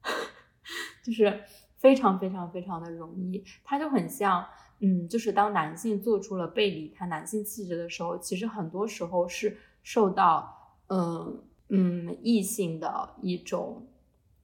[1.04, 1.42] 就是
[1.78, 3.44] 非常非常非常的容易。
[3.64, 4.46] 他就很像，
[4.80, 13.88] 嗯，就是当男性做出了背离他男性气质的时候，其实很多时候是受到，嗯嗯异性的一种，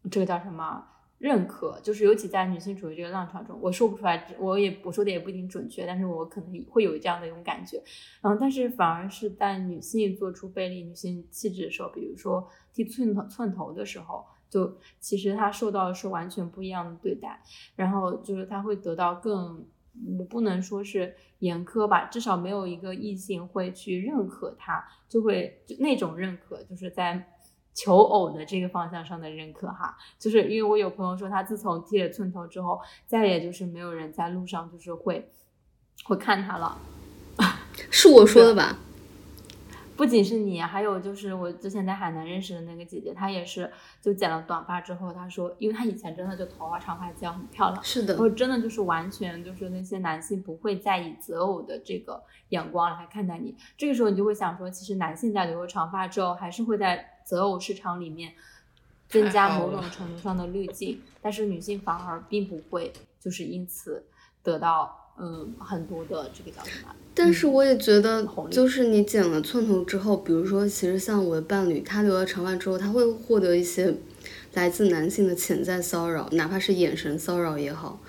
[0.10, 0.88] 这个叫什么？
[1.24, 7.82] 认可就是，尤其在女性主义这个浪潮中，我说不出来，我也我说的也不一定准确，但是我可能会有这样的一种感觉，
[8.24, 17.42] 嗯，但是反而是在女性做出背离女性气质的时候，比如说剃寸头寸头的时候，就其实她受到的是完全不一样的对待，
[17.78, 19.66] 然后就是她会得到更，
[20.20, 27.30] 我不能说是严苛吧，至少没有一个异性会去认可她，就会就那种认可，就是在。
[27.74, 35.32] 求偶的这个方向上的认可哈，就是因为我有朋友说，他自从剃了寸头之后，再也就是没有人在路上就是会
[36.04, 36.78] 会看他了。
[37.90, 38.78] 是我说的吧？
[39.96, 43.72] 不仅是你，还有就是我之前在海南认识的那个姐姐，她也是
[44.02, 53.56] 就剪了短发之后，她说，因为她以前真的就头发长发这样很漂亮，是的，然后真的就是完全就是那些男性不会再以择偶的这个眼光来看待你。
[53.78, 57.10] 这个时候你就会想说，其实男性在留了长发之后，还是会在。
[57.26, 58.34] 择偶市场里面
[59.10, 64.04] 增加某种程度上的滤镜，但是女性反而并不会就是因此
[64.42, 66.96] 得到嗯很多的这个叫什么？
[67.16, 73.96] 但是我也觉得就是你剪了寸头之后，比如说，其实像我的伴侣，他留了长发之后，他会获得一些
[74.54, 78.00] 来自男性的潜在骚扰，哪怕是眼神骚扰也好。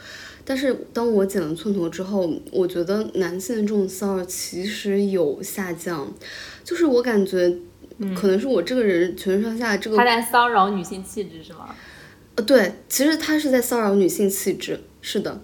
[0.47, 6.11] 但是当我剪了寸头之后，我觉得男性的这种骚扰其实有下降，
[6.63, 7.59] 就是我感觉，
[8.15, 11.69] 可能是我这个人全身上下这个他在骚扰女性气质是吗？
[12.37, 15.41] 呃，对，其实他是在骚扰女性气质，是的。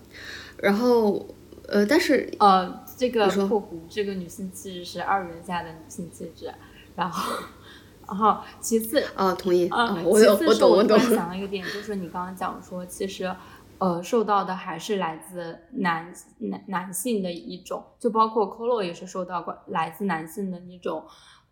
[0.56, 1.26] 然后，
[1.68, 6.52] 呃，但是呃，这个括弧，这个女性气质是二元下的女性气质，
[6.96, 7.32] 然后，
[8.08, 10.98] 然后其次，啊，同意啊，嗯，我有其次是懂，我懂。
[10.98, 13.32] 突然想到一个点，就是你刚刚讲说，其实，
[13.78, 21.04] 呃，受到的还是来自男男男性的一种，就包括 Kolo 也是受到过来自男性的一种，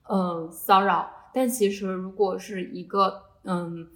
[0.08, 1.10] 嗯，骚扰。
[1.32, 3.88] 但其实如果是一个，嗯，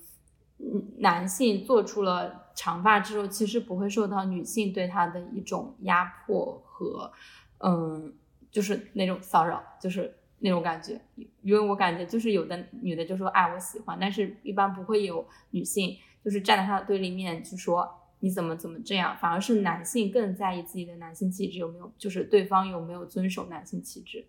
[0.59, 7.11] 嗯男性做出了长发之后，其实不会受到女性对他的一种压迫和，
[7.59, 8.15] 嗯，
[8.51, 11.01] 就是那种骚扰，就是那种感觉。
[11.43, 17.89] 因为我感觉就是有的女的就说哎我喜欢，但是一般不会有女性就是站在他的对立面去说
[18.21, 24.27] 你怎么怎么这样，反而是男性更在意自己的男性气质有没有，就是对方有没有遵守男性气质。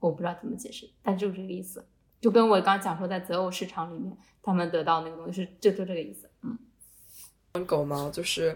[0.00, 1.84] 我不知道怎么解释，但就是这个意思，
[2.20, 6.56] 就跟我刚刚讲说在择偶市场里面他们得到那个东西是就就这个意思，嗯。
[7.66, 8.54] 狗毛就是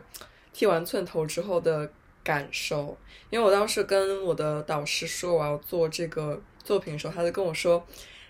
[0.53, 1.91] 剃完寸头之后的
[2.23, 2.97] 感受，
[3.31, 7.83] 因为我当时跟我的导师说我要做这个作品的时候，他就跟我说，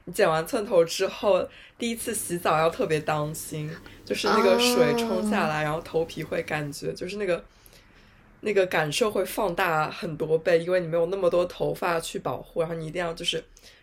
[0.04, 1.44] 你剪完寸头之后，
[1.76, 3.68] 第一次洗澡要特别当心，
[4.04, 7.44] 就是那个水冲下来，然后头皮会感觉就是那个
[8.42, 13.42] 那个感受会放大很多倍，因为你没有那么多头发去保护，然后你一定要就是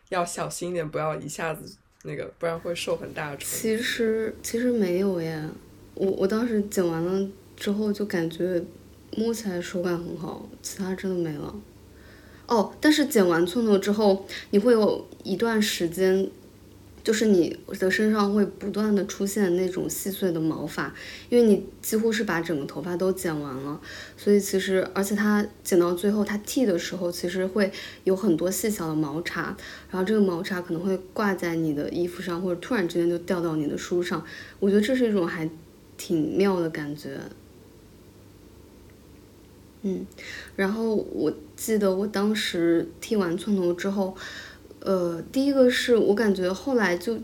[0.09, 3.35] 要小心一点，不要一下子那个，不然会受很大。
[3.37, 5.43] 其实其实没有耶，
[5.93, 8.61] 我我当时剪完了之后就感觉
[9.15, 11.55] 摸起来手感很好，其他真的没了。
[12.47, 16.29] 哦，但是剪完寸头之后，你会有一段时间，
[17.07, 20.93] 就是你的身上会不断的出现那种细碎的毛发，
[21.29, 23.79] 因为你几乎是把整个头发都剪完了，
[24.17, 27.71] 所以其实而且它剪到最后，它剃的时候其实会
[28.03, 29.55] 有很多细小的毛茬，
[29.89, 34.21] 然后这个毛茬可能会挂在你的衣服上，或者突然之间就掉到你的书上，
[34.59, 35.49] 我觉得这是一种还
[35.95, 37.17] 挺妙的感觉。
[39.83, 40.05] 嗯，
[40.57, 44.13] 然后我记得我当时剃完寸头之后，
[44.87, 47.19] 呃，第一个是我感觉后来就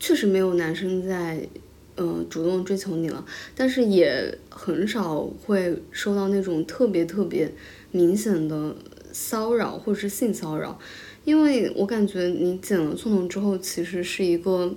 [0.00, 1.48] 确实没有男生在，
[1.94, 3.24] 呃，主动追求你了，
[3.54, 7.48] 但是也很少会收到那种特别特别
[7.92, 8.74] 明显的
[9.12, 10.76] 骚扰或者是性骚扰，
[11.24, 14.74] 因为我感觉你剪了寸头之后，其实是一个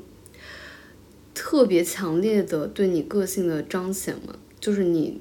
[1.34, 5.20] 特别强烈的对你个性的彰显嘛，就是你。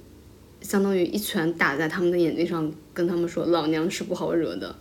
[0.60, 4.72] 相当于一拳打在他们的眼睛上，跟他们说老娘是不好惹的。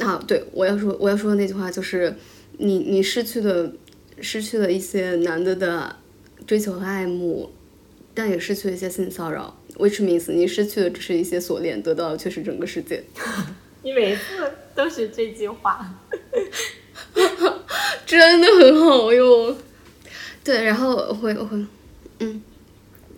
[0.00, 2.14] 啊，对我要说我要说的那句话就是，
[2.58, 3.72] 你你失去的
[4.20, 5.96] 失去了一些男的的
[6.46, 7.52] 追求和爱慕，
[8.14, 13.04] 但也失去了一些性骚扰，which means 你失去的只是一些锁链，得到的却是整个世界。
[13.84, 15.94] 你每次都是这句话，
[18.06, 19.56] 真的很好用。
[20.44, 21.56] 对，然后会会，
[22.20, 22.42] 嗯，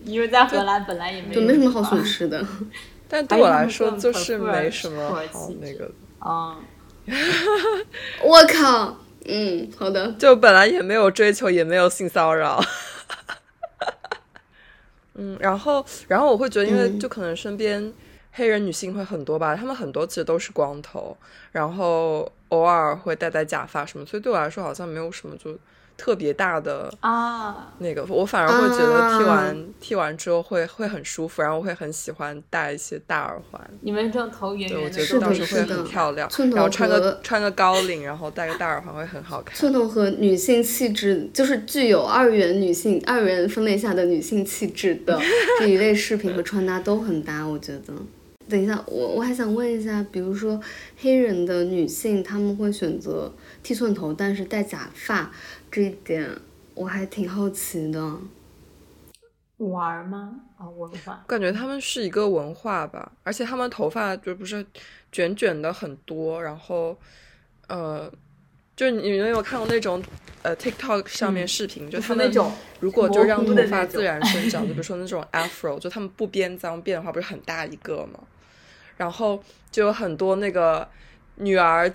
[0.04, 2.46] 因为在荷兰本来也没就没什么好损损失的。
[3.08, 5.90] 但对我来说就是没什么好那个，
[6.24, 6.56] 嗯，
[8.22, 8.96] 我靠，
[9.26, 12.62] 嗯，好的，就本来也没有追求，也没有性骚扰。
[15.16, 16.98] 嗯，然后，然后我会觉得，因为嗯。
[16.98, 17.92] 就可能身边
[18.32, 21.16] 黑人女性会很多吧，她们很多其实都是光头，
[21.52, 25.56] 然后偶尔会戴戴假发什么，所以对我来说好像没有什么就
[25.96, 33.60] 特别大的啊，那个，我反而会觉得剃完、啊剃完之后会会很舒服，然后我会很喜欢戴一些大耳环。
[33.82, 39.54] 你们这种头圆对，我圆觉得到时候会很漂亮，寸头然后穿个穿个高领，然后戴个大耳环会很好看。
[39.54, 45.20] 寸头和女性气质，就是具有二元女性二元分类下的女性气质的
[45.60, 47.92] 这一类饰品和穿搭都很搭，我觉得。
[48.46, 50.60] 等一下，我我还想问一下，比如说
[50.98, 53.32] 黑人的女性，她们会选择
[53.62, 55.30] 剃寸头，但是戴假发，
[55.74, 56.30] 这一点
[56.76, 58.00] 我还挺好奇的。
[59.56, 60.36] 玩儿吗？
[60.56, 61.24] 啊、文化。
[61.26, 64.64] 感觉他们是一个文化吧，而且他们头发就不是
[65.10, 66.96] 卷卷的很多，然后
[67.66, 68.08] 呃，
[68.76, 70.00] 就是你们有没有看过那种
[70.42, 78.20] 呃 TikTok 上面视频，就就他们那种如果就让头发自然生 长，就比如说那种 Afro，就他们不编脏辫的话，不是很大一个吗？
[78.96, 80.88] 然后就有很多那个
[81.34, 81.92] 女儿，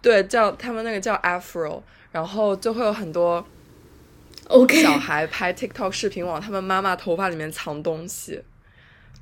[0.00, 1.82] 对，叫他们那个叫 Afro，
[2.14, 3.44] 然后就会有很多
[4.46, 8.40] OK，小孩拍 TikTok 视频往他们妈妈头发里面藏东西，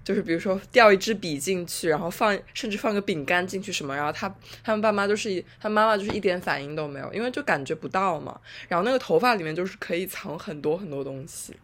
[0.04, 4.28] 就是比如说掉一支笔进去，然后放甚至放个饼干进去什么，然后他
[4.62, 8.38] 他们爸妈就是他妈妈就是一点反应都没有，因为就感觉不到嘛。
[8.68, 11.56] 然后那个头发里面就是可以藏很多很多东西。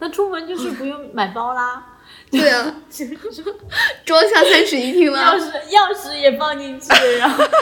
[0.00, 2.00] 那出门就是不用买包啦，
[2.32, 2.74] 对啊，
[4.04, 5.38] 装下三室一厅了钥。
[5.38, 7.44] 匙钥匙也放进去，然后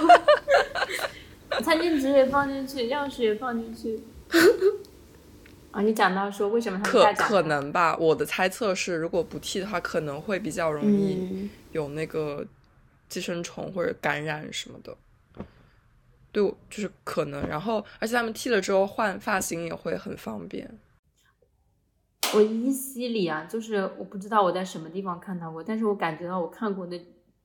[1.65, 4.03] 餐巾纸也放进去，钥匙也放进去。
[5.71, 12.47] 啊，你讲到说为什么他们可可能吧，我的猜测是，如果不剃的话，可能会比较容易嗯，有那个
[13.09, 14.97] 寄生虫或者感染什么的。
[16.31, 17.47] 对，就是可能。
[17.49, 20.79] 然后，而且他们剃了之后换发型也会很方便。
[22.35, 26.99] 我依稀里啊，就是我不知道我在什么地方看到过，但是我感觉到我看过的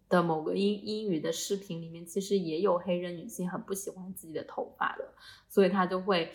[0.10, 5.06] 的某个英英语的视频里面，其实也有黑人女性很不喜欢自己的头发的，
[5.50, 6.32] 所以她就会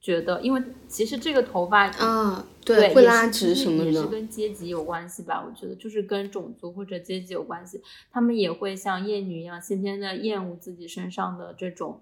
[0.00, 4.06] 觉得，因为其实这个头发啊，对，会拉直什么的也是。
[4.06, 5.44] 跟阶级有关系吧？
[5.44, 12.00] 我觉得就是跟种族或者阶级有关系，他们也会像厌女一样，先天的厌恶自己身上的这种。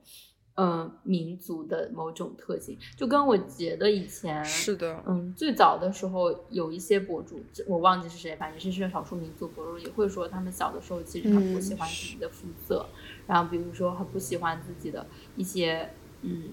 [0.56, 12.86] 嗯，民族的某种特性，就跟我觉得以前是的，嗯，最早的时候有一些博主，这我忘记是谁，反正是是少数民族博主也会说，他们小的时候其实很不喜欢自己的肤色，
[13.26, 15.90] 然后比如说很不喜欢自己的一些
[16.22, 16.44] 嗯，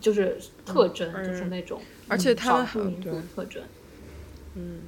[0.00, 0.36] 就是
[0.66, 3.62] 特征，嗯就是那种，而且嗯他们还少数民族特征，
[4.56, 4.80] 嗯。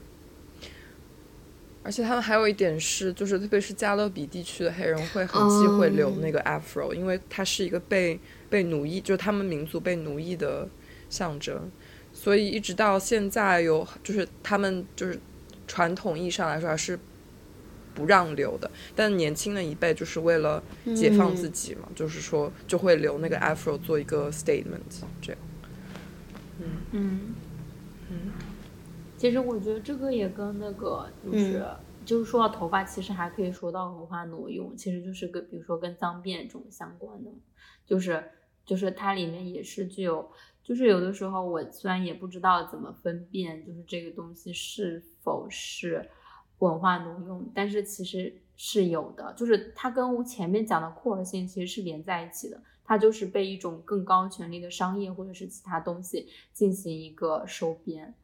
[1.86, 8.18] 而且他们还有一点是，就是特别是加勒比地区的黑人会很忌讳留那个 afro，、因为它是一个被
[8.54, 10.68] 被奴役，就是他们民族被奴役的
[11.10, 11.68] 象征，
[12.12, 15.18] 所以一直到现在有，就是他们就是
[15.66, 16.96] 传统意义上来说还是
[17.96, 20.62] 不让留的，但年轻的一辈就是为了
[20.94, 25.40] 解放自己嘛，就是说就会留那个 afro 做一个 statement，这样。
[26.92, 27.34] 嗯
[28.08, 28.32] 嗯，
[29.18, 31.58] 其实我觉得这个也跟那个就是。
[31.58, 37.30] 嗯就是说到头发，其实还可以说到文化挪用，其实就是跟比如说跟脏辫这种相关的，
[37.86, 38.22] 就是
[38.64, 40.30] 就是它里面也是具有，
[40.62, 46.08] 就是有的时候我虽然也不知道怎么分辨，就是这个东西是否是
[46.58, 58.14] 文化挪用，但是其实是有的，就是它跟前面讲的酷儿性其实是连在一起的，它就是被一种更高权力的商业或者是其他东西进行一个收编，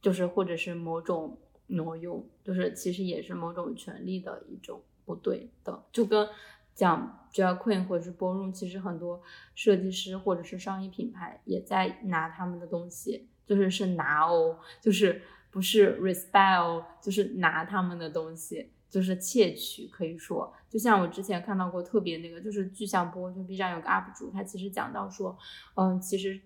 [0.00, 1.36] 就是或者是某种。
[1.72, 6.28] 挪用就是其实也是某种权利的一种不对的，就跟
[6.80, 9.20] 讲 drag queen 或者是 ballroom，其实很多
[9.54, 15.20] 设计师或者是商业品牌也在拿他们的东西，就是是拿哦，就是
[15.50, 25.38] 不是 respect，就是拿他们的东西，就是窃取，可以说，就像我之前看到过特别那个，就是巨像波，就 B 站有个 UP 主，他其实讲到说，
[25.76, 26.40] 嗯，其实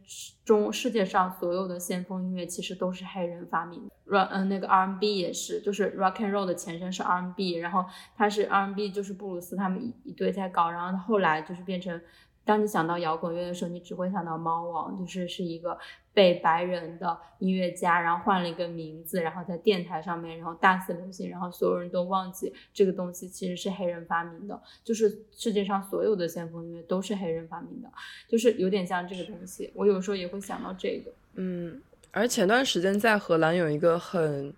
[0.45, 3.95] 中世界上所有的先锋音乐其实都是黑人发明的。
[4.14, 7.84] ，R 嗯那个 R&B 也是，就是 rock and roll 的前身是 R&B，然后
[8.14, 11.99] 它是 R&B 就是布鲁斯他们一一堆在搞，然后后来就是变成，
[12.45, 15.78] 当你想到摇滚乐的时候，你只会想到猫王，就是是一个
[16.14, 27.90] 被白人的音乐家，然后换了一个名字，然后在电台上面，然后大肆流行，然后所有人都忘记这个东西其实是黑人发明的，就是世界上所有的先锋音乐都是黑人发明的，
[28.28, 31.12] 就是有点像这个东西，我有时候也会想到这个。
[31.34, 34.54] 嗯，而前段时间在荷兰有一个很，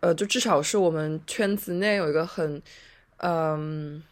[0.00, 2.60] 呃，就至少是我们圈子内有一个很，
[3.18, 4.02] 嗯，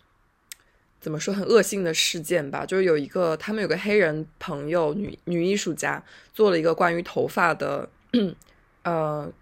[1.00, 7.88] 怎么说很恶性的事件吧，就是有一个他们有个黑人朋友，女女艺术家做了一个关于头发的，
[8.84, 9.32] 呃，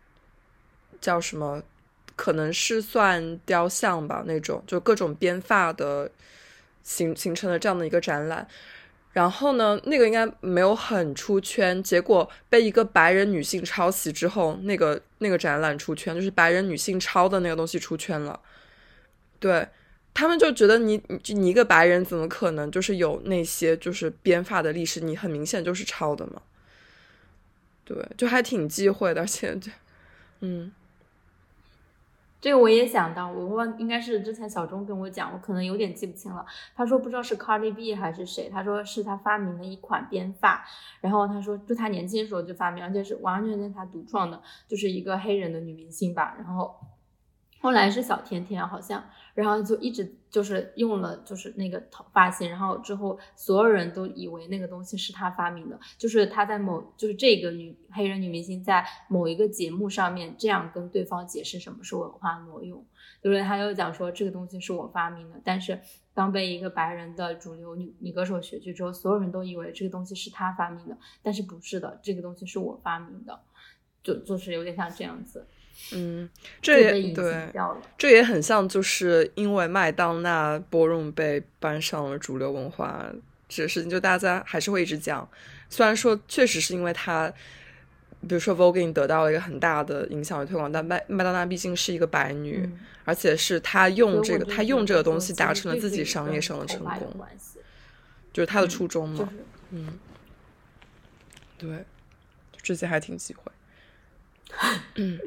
[1.00, 1.62] 叫什么？
[2.16, 6.10] 可能是算雕像吧，那种就各种编发的
[6.82, 8.44] 形形成了这样的一个展览。
[9.12, 18.40] 然后呢，那个应该没有很出圈，结果被一个白人女性抄袭之后，那个那个展览出圈，就是白人女性抄的那个东西出圈了。
[19.38, 19.68] 对
[20.18, 24.98] 他们就觉得你你你一个白人怎么可能就是有那些就是编发的历史？
[24.98, 26.42] 你很明显就是抄的嘛。
[27.84, 29.70] 对，就还挺忌讳的，而且 就
[30.40, 30.72] 嗯。
[32.40, 36.44] 这个我也想到，我忘应该是之前小钟跟我讲，我可能有点记不清了。
[36.74, 40.66] 他说不知道是 Cardi B 还是谁，他说是他发明的一款编发，
[41.00, 46.34] 然后他说就他年轻的时候就发明，而且是完全全他独创的，就是一个黑人的女明星吧。
[46.38, 46.74] 然后
[47.60, 49.04] 后来是小甜甜好像，
[49.38, 62.84] 然后就一直就是用了就是那个头发型，然后之后所有人都以为那个东西是他发明的，就是他在某就是这个女黑人女明星在某一个节目上面这样跟对方解释什么是文化挪用，
[63.22, 65.78] 就是他又讲说这个东西是我发明的，但是
[66.12, 73.38] 当被一个白人的主流女女歌手学去之后，所有人都以为这个东西是他发明的，但是不是的，这个东西是我发明的，
[74.02, 75.46] 就就是有点像这样子。
[75.92, 76.28] 嗯，
[76.60, 77.50] 这也对，
[77.96, 83.06] 这也很像，就是因为麦当娜 ballroom 被搬上了主流文化
[83.48, 85.26] 这个事情，就大家还是会一直讲。
[85.70, 87.32] 虽然说确实是因为他，
[88.28, 92.68] 比如说 Vogue 得到了一个很大的影响与推广，但麦麦当娜毕竟是一个白女，
[93.04, 97.26] 而且是她用这个，她用这个东西达成了自己商业上的成功，
[98.32, 99.28] 就是她的初衷嘛。
[99.70, 99.98] 嗯，
[101.56, 101.84] 对，
[102.60, 103.50] 这些还挺忌讳。
[104.96, 105.18] 嗯。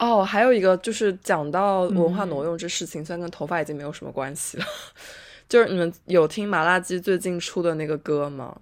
[0.00, 4.64] 哦，还有一个就是讲到文化挪用这事情，虽然跟头发已经没有什么关系了，
[5.46, 8.56] 就是你们有听麻辣鸡最近出的那个歌吗？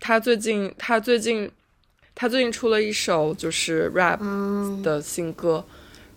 [0.00, 1.50] 他最近他最近
[2.14, 4.18] 他最近出了一首就是 rap
[4.82, 5.62] 的新歌，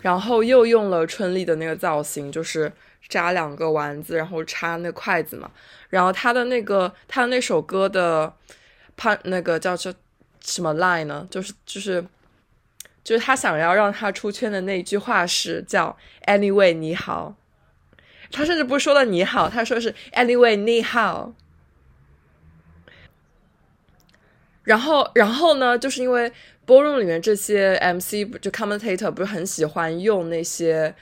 [0.00, 2.72] 然后又用了春丽的那个造型，就是
[3.10, 5.50] 扎两个丸子，然后插那筷子嘛。
[5.90, 8.32] 然后他的那个他的那首歌的
[8.96, 9.92] 判那个叫做
[10.40, 11.28] 什么 line 呢？
[11.30, 12.02] 就是就是。
[13.04, 15.96] 就是他想要让他出圈的那一句话是叫
[16.26, 17.36] “Anyway 你好”，
[18.32, 21.34] 他甚至不是说了“你好”，他说是 “Anyway 你好”。
[24.64, 26.32] 然后，然后呢，就是因为
[26.66, 30.94] ballroom 里面这些 MC 就 commentator 不是很喜欢用那些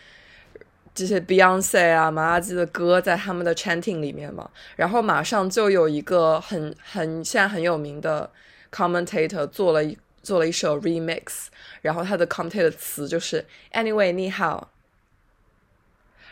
[0.93, 8.29] 这些 Beyonce 啊、马拉基的歌在他们的 chanting 里面嘛，然后马上就有一个很很现在很有名的
[8.73, 9.97] commentator 做了一。
[10.23, 11.47] 做了一首 remix，
[11.81, 14.71] 然后他的 content 的词就是 anyway 你好，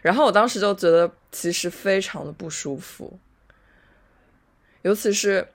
[0.03, 3.18] 然后我当时就觉得其实非常的不舒服，
[4.82, 5.47] 尤其是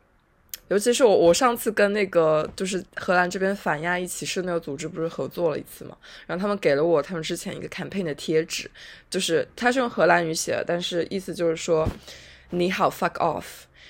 [0.67, 8.69] 尤其是我我上次跟那个就是荷兰这边反亚裔歧视那个组织不是合作了一次嘛，然后他们给了我他们之前一个 campaign 的贴纸，
[9.09, 11.87] 就是他是用荷兰语写的，但是意思就是说
[12.49, 13.43] 你好 fuck off。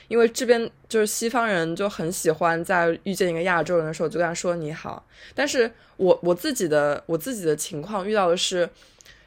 [0.08, 5.03] 因为这边就是西方人就很喜欢在遇见一个亚洲人的时候就跟他说你好，
[5.34, 8.70] 但是我我自己的我自己的情况遇到的是，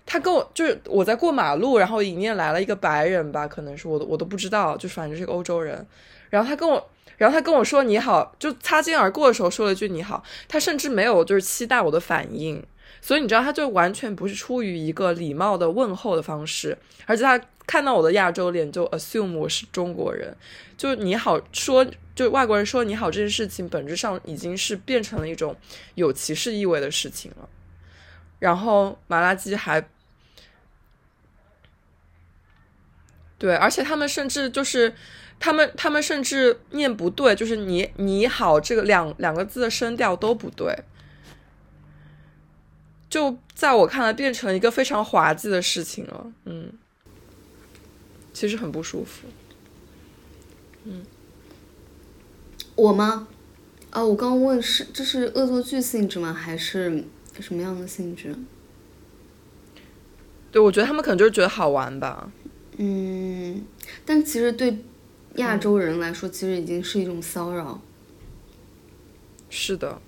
[0.06, 5.84] 他跟我就是我在过马路，然后迎面来了一个白人吧，可能是我我都不知道，就反正是个欧洲人，
[6.30, 12.64] 然后他跟我然后他跟我说你好，就擦肩而过的时候说了一句你好，他甚至没有就是期待我的反应，
[13.00, 17.40] 所以你知道他就完全不是出于一个礼貌的问候的方式，而且他。
[17.68, 20.34] 看到我的亚洲脸就 assume 我是中国人，
[20.78, 25.54] 就你好说，就外国人说你好这件事情本质上已经是变成了一种
[25.94, 27.46] 有歧视意味的事情了。
[28.38, 29.86] 然后麻辣鸡还
[33.36, 34.94] 对，而且他们甚至就是
[35.38, 40.74] 他们他们甚至念不对，就是你你好这个两两个字的声调都不对，
[43.10, 46.72] 就在我看来变成一个非常滑稽的事情了，嗯。
[48.38, 49.26] 其实很不舒服。
[50.84, 51.04] 嗯，
[52.76, 53.26] 我吗？
[53.90, 56.32] 啊，我刚问是这是恶作剧性质吗？
[56.32, 57.02] 还是
[57.40, 58.36] 什么样的性质？
[60.52, 62.30] 对，我觉得他们可能就是觉得好玩吧。
[62.76, 63.64] 嗯，
[64.06, 64.84] 但其实对
[65.34, 67.80] 亚洲人来说，其实已经是一种骚扰。
[69.50, 70.00] 是的。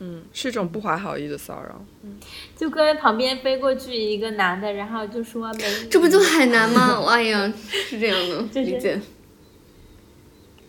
[0.00, 1.84] 嗯，是一种不怀好意的骚扰。
[2.02, 2.16] 嗯，
[2.56, 5.88] 就跟旁边飞过去一个男的，然后就说没。
[5.90, 7.02] 这不就海南吗？
[7.08, 9.00] 哎呀，是这样的， 理解。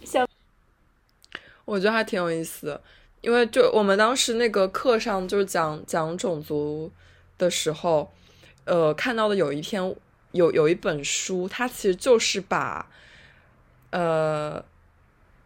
[0.03, 0.25] 小，
[1.65, 2.81] 我觉得还挺有意思的，
[3.21, 6.91] 因为就我们当时那个课上就是讲讲种族
[7.37, 8.11] 的时候，
[8.65, 9.95] 呃，看到的有一篇
[10.31, 12.89] 有有一本书，它其实就是把
[13.91, 14.65] 呃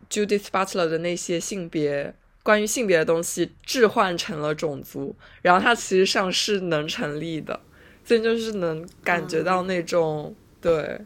[0.10, 2.16] Judith Butler 的那些性别。
[2.44, 7.58] 关于性别的东西置换成了种族，然后它其实上是能成立的，
[8.04, 11.00] 所以就是能感觉到那种对，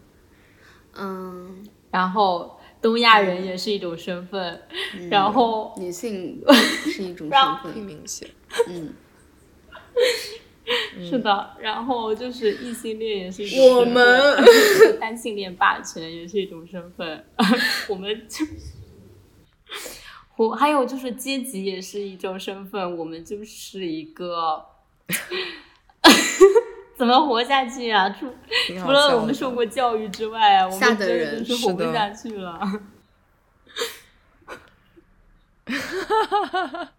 [0.95, 4.59] 嗯，然后东亚人也是一种身份，
[5.11, 6.43] 然后女性
[6.85, 8.27] 是一种身份，挺明显，
[8.67, 8.93] 嗯，
[11.07, 17.23] 是的，然后就是异性恋也是一种，我们单性恋霸权也是一种身份，
[17.89, 18.43] 我们就。
[20.37, 24.63] 我还有就是阶级也是一种身份，我们就是一个
[26.95, 28.09] 怎么活下去啊？
[28.09, 28.33] 除
[28.67, 32.61] 除了我们受过教育之外，我们真的是活不下去了。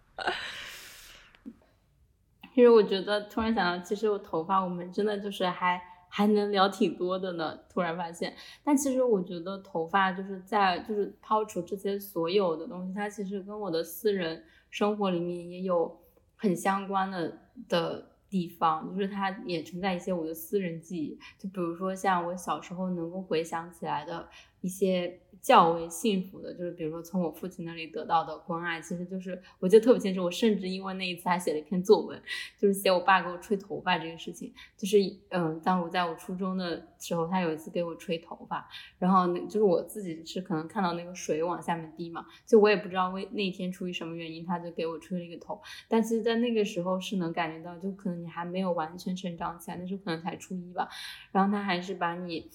[2.53, 7.57] 其实我觉得突然想到，其实我头发，我们真的就是还还能聊挺多的呢。
[7.69, 15.97] 突然发现，但其实我觉得头发就是在就是抛除这些所有的东西，它其实跟我的私人生活里面也有
[16.35, 17.37] 很相关的
[17.69, 24.27] 的地方，就是它也存在一些我的私人记忆，就比如说像我小时候能够回想起来的
[24.61, 25.21] 一些。
[25.41, 30.23] 较为幸福的，就是比如说从我父亲那里得到的关爱，其实就是我记得特别清楚。
[30.23, 32.21] 我甚至因为那一次还写了一篇作文，
[32.57, 34.53] 就是写我爸给我吹头发这个事情。
[34.77, 34.97] 就是
[35.29, 38.67] 嗯，当我在我初中的时候，他有一次给我吹头发，
[38.97, 45.61] 然后那就是我自己是可能看到那个水往下面滴嘛，就我也不知道为那天出于什么原因，他就给我吹了一个头。
[45.87, 50.89] 但其实，在那个时候是能感觉到，就可能你还没有完全成长起来，那时候可能才初一吧，
[51.31, 52.49] 然后他还是把你。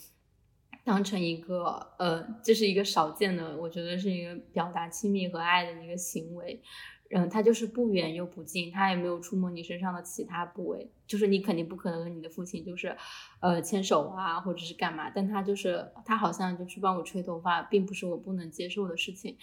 [0.85, 6.63] 当成一个呃，这是一个少见的，我觉得是一个表达亲密和爱的一个行为。
[7.11, 12.97] 嗯，他就是不远又不近，他也没有触摸你身上的其他部位，就是你肯定不可能和你的父亲就是，
[13.41, 15.11] 呃，牵手啊，或者是干嘛。
[15.11, 19.37] 但他就是他好像就是帮我吹头发，并不是我不能接受的事情。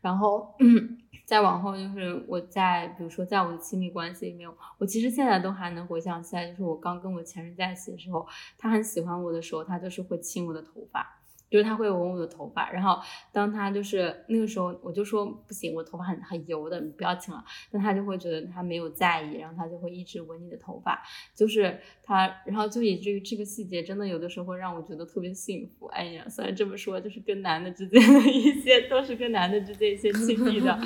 [0.00, 0.54] 然后
[1.26, 4.48] 再往后就是我在，比如说在我的亲密关系里面，
[4.78, 8.26] 我其实现在都还能回想起来，就是我刚跟我前任在一起的时候，
[8.56, 11.17] 他很喜欢我的时候，他就是会亲我的头发。
[11.50, 12.98] 就是他会闻我的头发，然后
[13.32, 17.42] 当他就是那个时候，我就说不行，我头发很很油的，你不要亲了。
[17.70, 21.02] 但他就会觉得他没有在意，然后他就会一直闻你的头发，
[21.34, 25.86] 就是他，然后就以这个这个细节，真的有的时候会让我觉得特别幸福。
[25.86, 30.78] 哎呀，虽然这么说，就是跟男的之间的一些，都是跟男的之间一些亲密的，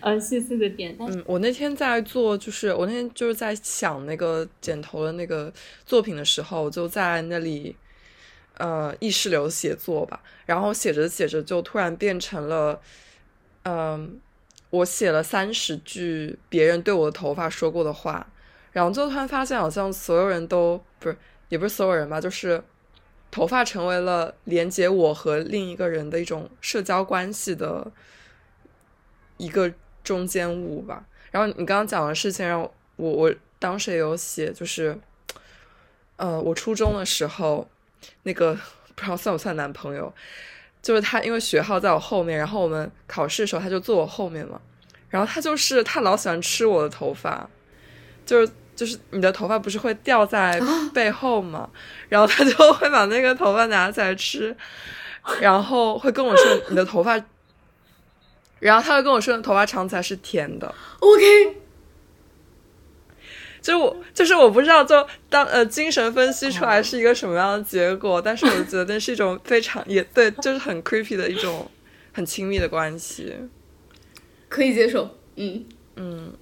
[0.00, 0.94] 呃，细碎的点。
[0.98, 5.52] 嗯，我那天在做，就是我那天就是在想那个剪头的那个
[5.86, 7.74] 作品的时候，就在那里。
[8.60, 12.78] 呃，意识流写作吧，然后写着写着就突然变成了，
[13.62, 14.20] 嗯，
[14.68, 18.26] 我写了三十句别人对我的头发说过的话，
[18.72, 21.16] 然后就突然发现好像所有人都不是，
[21.48, 22.62] 也不是所有人吧，就是
[23.30, 27.90] 头发成为了连接我和另一个人的一种社交关系的
[29.38, 29.72] 一个
[30.04, 31.06] 中间物吧。
[31.30, 34.98] 然后你刚刚讲的事情让我，我当时也有写，就是，
[36.16, 37.66] 呃，我初中的时候。
[38.22, 38.54] 那个
[38.94, 40.12] 不知道算不算男朋友，
[40.82, 44.60] 就是他，因为学号在我后面，然后我们考试的时候他就坐我后面嘛，
[45.08, 47.48] 然后他就是他老喜欢吃我的头发，
[48.24, 50.60] 就是就是你的头发不是会掉在
[50.94, 51.68] 背后吗？
[52.08, 54.56] 然后他就会把那个头发拿起来吃，
[55.40, 57.20] 然后会跟我说你的头发，
[58.58, 60.74] 然后他会跟我说头发长起来是甜的。
[61.00, 61.59] OK。
[63.60, 71.70] 就我就是我不知道，就当呃精神分析出来是一个什么样的结果，但是我觉得那是一种非常也对，就是很 creepy 的一种
[72.12, 73.34] 很亲密的关系，
[74.48, 75.66] 可以接受，嗯。
[75.96, 76.32] 嗯，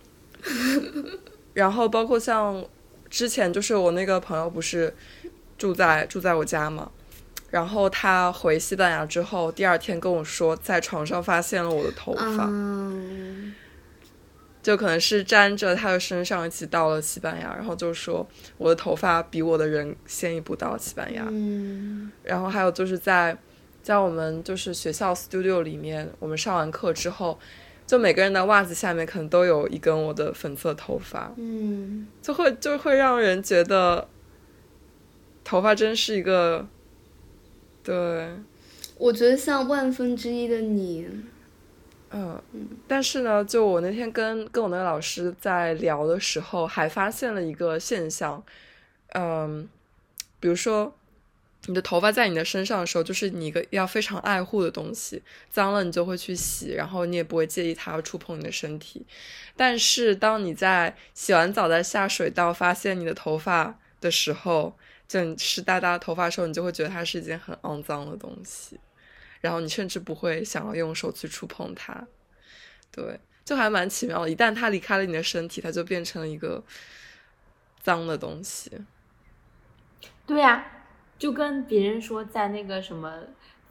[1.55, 2.65] 然后包括像
[3.11, 4.95] 之前就是我那个朋友不是
[5.57, 6.89] 住在住在我家嘛，
[7.51, 12.49] 然后他回西班牙之后，第二天跟我说在床上发现了我的头发。
[14.69, 18.29] 就可能是沾着他的身上一起到了西班牙，然后就说
[18.59, 21.27] 我的头发比我的人先一步到了西班牙。
[21.31, 23.35] 嗯，然后还有就是在
[23.83, 27.39] 在我们就是学校 studio 里面，我们上完课之后，
[27.87, 31.33] 就每个人的袜子下面可能都有一根我的粉色头发。
[31.39, 34.07] 嗯，就会就会让人觉得
[35.45, 36.69] 头发真是一个，
[37.83, 38.29] 对，
[38.99, 41.09] 我觉得像万分之一的你。
[42.11, 42.43] 嗯，
[42.87, 48.43] 但是呢，就我那天跟跟我那个老师在聊的时候，还发现了一个现象，
[49.15, 49.69] 嗯，
[50.41, 50.95] 比如说
[51.67, 59.05] 你的头发在你的身上的时候，就是你一个要非常爱护的东西，脏了你就会去洗，然后你也不会介意它触碰你的身体。
[59.55, 64.73] 但是当你在洗完澡在下水道发现你的头发的时候，
[65.07, 68.79] 就湿哒哒的头发的时候，你就会觉得它是一件很肮脏的东西。
[69.41, 72.07] 然后你甚至不会想要用手去触碰它，
[72.91, 74.31] 对，就还蛮奇妙的。
[74.31, 76.63] 一旦它离开了你的身体，它就变成了一个
[77.83, 78.71] 脏的东西。
[80.27, 80.67] 对呀，
[81.19, 83.13] 就跟别人说在那个什么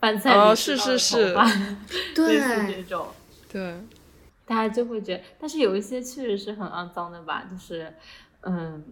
[0.00, 1.34] 饭菜里是是是，
[2.14, 3.08] 对这种，
[3.50, 3.80] 对，
[4.46, 7.94] 大家就会觉得，但是有一些确实是很肮脏的吧，就是
[8.42, 8.84] 嗯。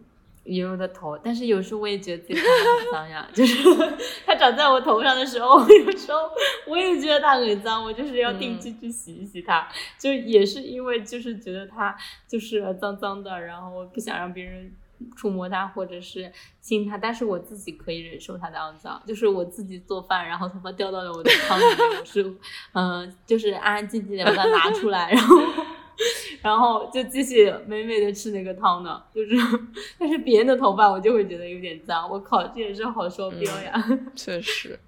[0.47, 2.47] 油油的头，但是有时候我也觉得自己头
[2.81, 3.57] 很脏呀， 就是
[4.25, 6.19] 它长在我头上的时候，有时候
[6.67, 9.69] 我也觉得它很脏，我就是要定期去洗一洗它，
[9.99, 11.97] 就也是因为就是觉得它
[12.29, 14.73] 就是脏脏的，然后我不想让别人
[15.17, 22.35] 触摸它或者是亲它，但是我自己可以忍受它的肮脏，就是我自己做饭，然后头发掉到了我的汤里面，我是
[22.73, 25.37] 嗯，就是安安静静的把它拿出来，然后。
[26.43, 29.03] 然后就继续美美的吃那个汤呢。
[29.15, 29.37] 就是，
[29.99, 32.09] 但是别人的头发我就会觉得有点脏。
[32.11, 34.01] 我靠，这也是好双标呀！
[34.15, 34.79] 确实。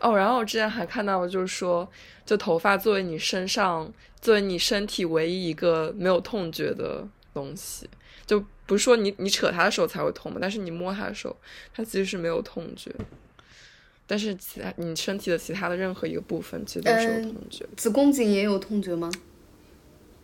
[0.00, 1.86] 哦，然后我之前还看到，就是说，
[2.24, 7.88] 就头发作为你身上，作为你身体唯一一个没有痛觉的东西，
[8.24, 11.36] 就不是说你你扯它的时候才会痛嘛，但是你摸它的时候，
[11.74, 12.94] 它其实是没有痛觉。
[14.06, 17.66] 但是其他你身体的其他的任何一个部分其实都是有痛觉。
[17.76, 19.10] 子宫颈也有痛觉吗？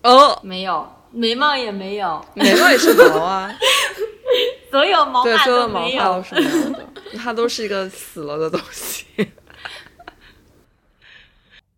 [0.02, 3.54] 哦，没有，眉毛也没有，眉毛也是毛啊。
[4.70, 6.86] 所有毛发都没有，都是没有的，
[7.18, 9.04] 它都是一个死了的东西。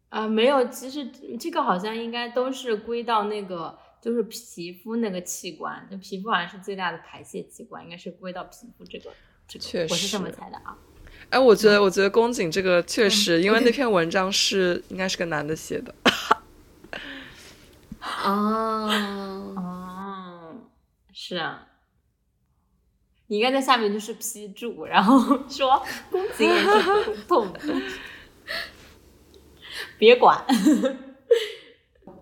[0.09, 1.11] 啊， 没有，其实
[1.41, 9.11] 这个好像应该都是归到那个，就是皮肤那个器官，就皮肤好像是最大的排泄器官，应该是归到皮肤这个。
[9.49, 10.77] 这确实，我是这么猜的啊。
[11.31, 15.93] 哎，我觉得，我觉得宫颈这个确实， 因为那篇文章是应该是个男的写的。
[18.25, 18.89] 哦
[19.57, 20.55] 哦，
[21.13, 21.67] 是啊。
[23.27, 25.19] 你应该在下面就是批注，然后
[25.49, 27.61] 说宫颈也是痛的，
[29.99, 30.45] 别管。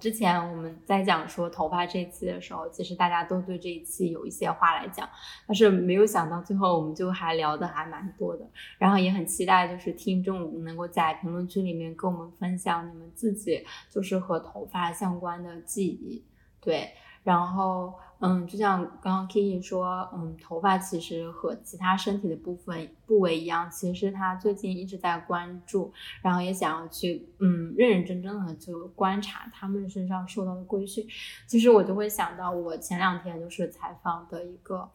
[0.03, 5.09] 之前我们在讲说头发这一期的时候，其实大家都对这一期有一些话来讲，
[5.47, 8.45] 但是没有想到最后我们就还聊的还蛮多的，
[8.79, 16.25] 然后也很期待就是听众能够在评论区里面跟我们分享你们自己就是和头发相关的记忆，
[16.61, 16.91] 对，
[17.23, 17.95] 然后。
[18.25, 25.93] 嗯，就像刚刚 Kitty 说，嗯，头发其实和其他身体的部分部位一样，其实他最近一直在关注，
[26.23, 31.05] 然后也想要去，嗯，认认真真的就观察他们身上受到的规训。
[31.49, 34.89] 其实我就会想到，我前两天就是采访的一个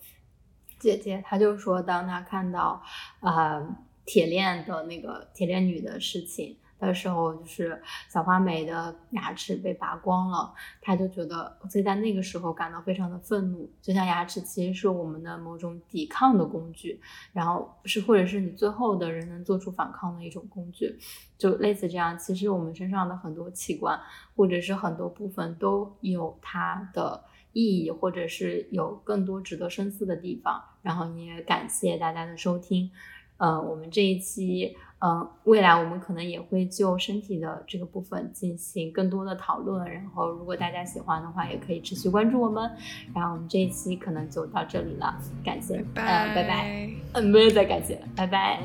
[0.79, 2.81] 姐姐，她就说，当她看到，
[3.19, 3.75] 呃，
[4.05, 6.55] 铁链的那个铁链女的事情。
[6.79, 13.69] 的时候，就是小花美的牙齿被拔光了，他就觉得，所以在那个时候感到非常的愤怒。
[13.81, 16.99] 就像牙齿其实是我们的某种抵抗的工具，
[17.33, 20.97] 然后是或者是你最后的人能做出反抗的一种工具，
[21.37, 22.17] 就类似这样。
[22.17, 23.99] 其实我们身上的很多器官
[24.35, 27.23] 或者是很多部分都有它的
[27.53, 30.61] 意义，或者是有更多值得深思的地方。
[30.83, 32.89] 然后也感谢大家的收听，
[33.37, 34.75] 呃，我们这一期。
[34.99, 39.87] 嗯，未来我们可能也会就身体的这个部分进行更多的讨论。
[39.87, 42.67] 然后，如果大家喜欢的话，也可以持续关注我们。
[43.13, 48.59] 然后，我们这一期可能就到这里了，感谢，嗯，拜拜，嗯，没有再感谢，拜拜。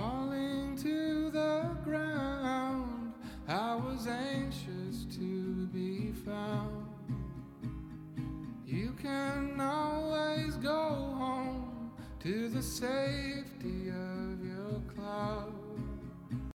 [8.64, 11.90] You can always go home
[12.20, 13.44] to the safe
[15.12, 15.61] love.